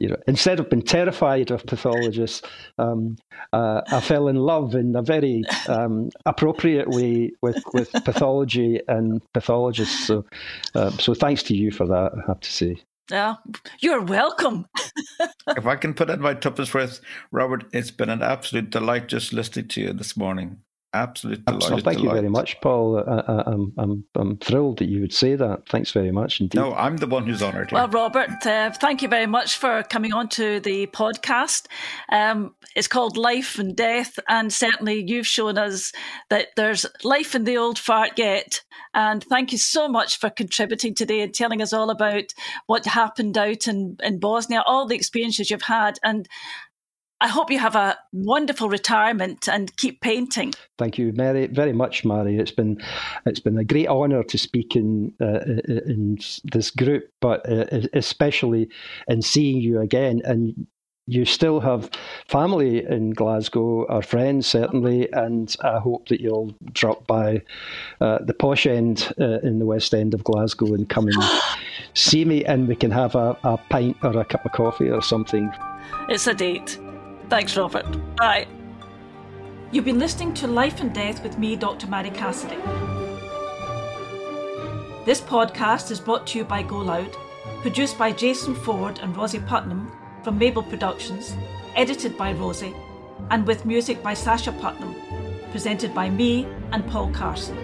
[0.00, 2.42] you know, instead of being terrified of pathologists,
[2.78, 3.16] um,
[3.52, 9.22] uh, I fell in love in a very um, appropriate way with, with pathology and
[9.32, 10.06] pathologists.
[10.06, 10.24] So,
[10.74, 12.12] uh, so thanks to you for that.
[12.16, 12.76] I have to say.
[13.10, 13.34] Yeah,
[13.80, 14.66] you're welcome.
[15.48, 19.32] if I can put in my tuppence worth, Robert, it's been an absolute delight just
[19.32, 20.63] listening to you this morning.
[20.94, 21.62] Absolute delight.
[21.62, 21.98] Thank delight.
[21.98, 22.98] you very much, Paul.
[22.98, 25.68] I, am I'm, I'm thrilled that you would say that.
[25.68, 26.56] Thanks very much indeed.
[26.56, 27.72] No, I'm the one who's honoured.
[27.72, 31.66] Well, Robert, uh, thank you very much for coming on to the podcast.
[32.10, 35.92] Um, it's called Life and Death, and certainly you've shown us
[36.30, 38.62] that there's life in the old fart yet.
[38.94, 42.32] And thank you so much for contributing today and telling us all about
[42.66, 46.28] what happened out in, in Bosnia, all the experiences you've had, and
[47.20, 50.52] I hope you have a wonderful retirement and keep painting.
[50.78, 52.38] Thank you very, very much, Marie.
[52.38, 52.82] It's been
[53.24, 55.40] it's been a great honour to speak in uh,
[55.86, 56.18] in
[56.52, 58.68] this group, but uh, especially
[59.08, 60.22] in seeing you again.
[60.24, 60.66] And
[61.06, 61.90] you still have
[62.28, 67.42] family in Glasgow, or friends certainly, and I hope that you'll drop by
[68.00, 71.22] uh, the posh end uh, in the west end of Glasgow and come and
[71.94, 75.02] see me, and we can have a, a pint or a cup of coffee or
[75.02, 75.52] something.
[76.08, 76.78] It's a date.
[77.34, 77.84] Thanks, Robert.
[78.14, 78.46] Bye.
[79.72, 81.88] You've been listening to Life and Death with me, Dr.
[81.88, 82.54] Marie Cassidy.
[85.04, 87.12] This podcast is brought to you by GoLoud,
[87.60, 89.90] produced by Jason Ford and Rosie Putnam
[90.22, 91.34] from Mabel Productions,
[91.74, 92.72] edited by Rosie,
[93.30, 94.94] and with music by Sasha Putnam,
[95.50, 97.58] presented by me and Paul Carson.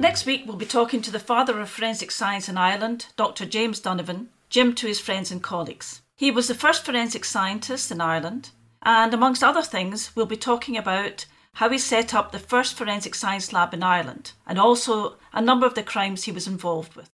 [0.00, 3.44] Next week, we'll be talking to the father of forensic science in Ireland, Dr.
[3.44, 6.00] James Donovan, Jim to his friends and colleagues.
[6.16, 8.48] He was the first forensic scientist in Ireland
[8.84, 13.14] and amongst other things, we'll be talking about how he set up the first forensic
[13.14, 17.10] science lab in Ireland and also a number of the crimes he was involved with.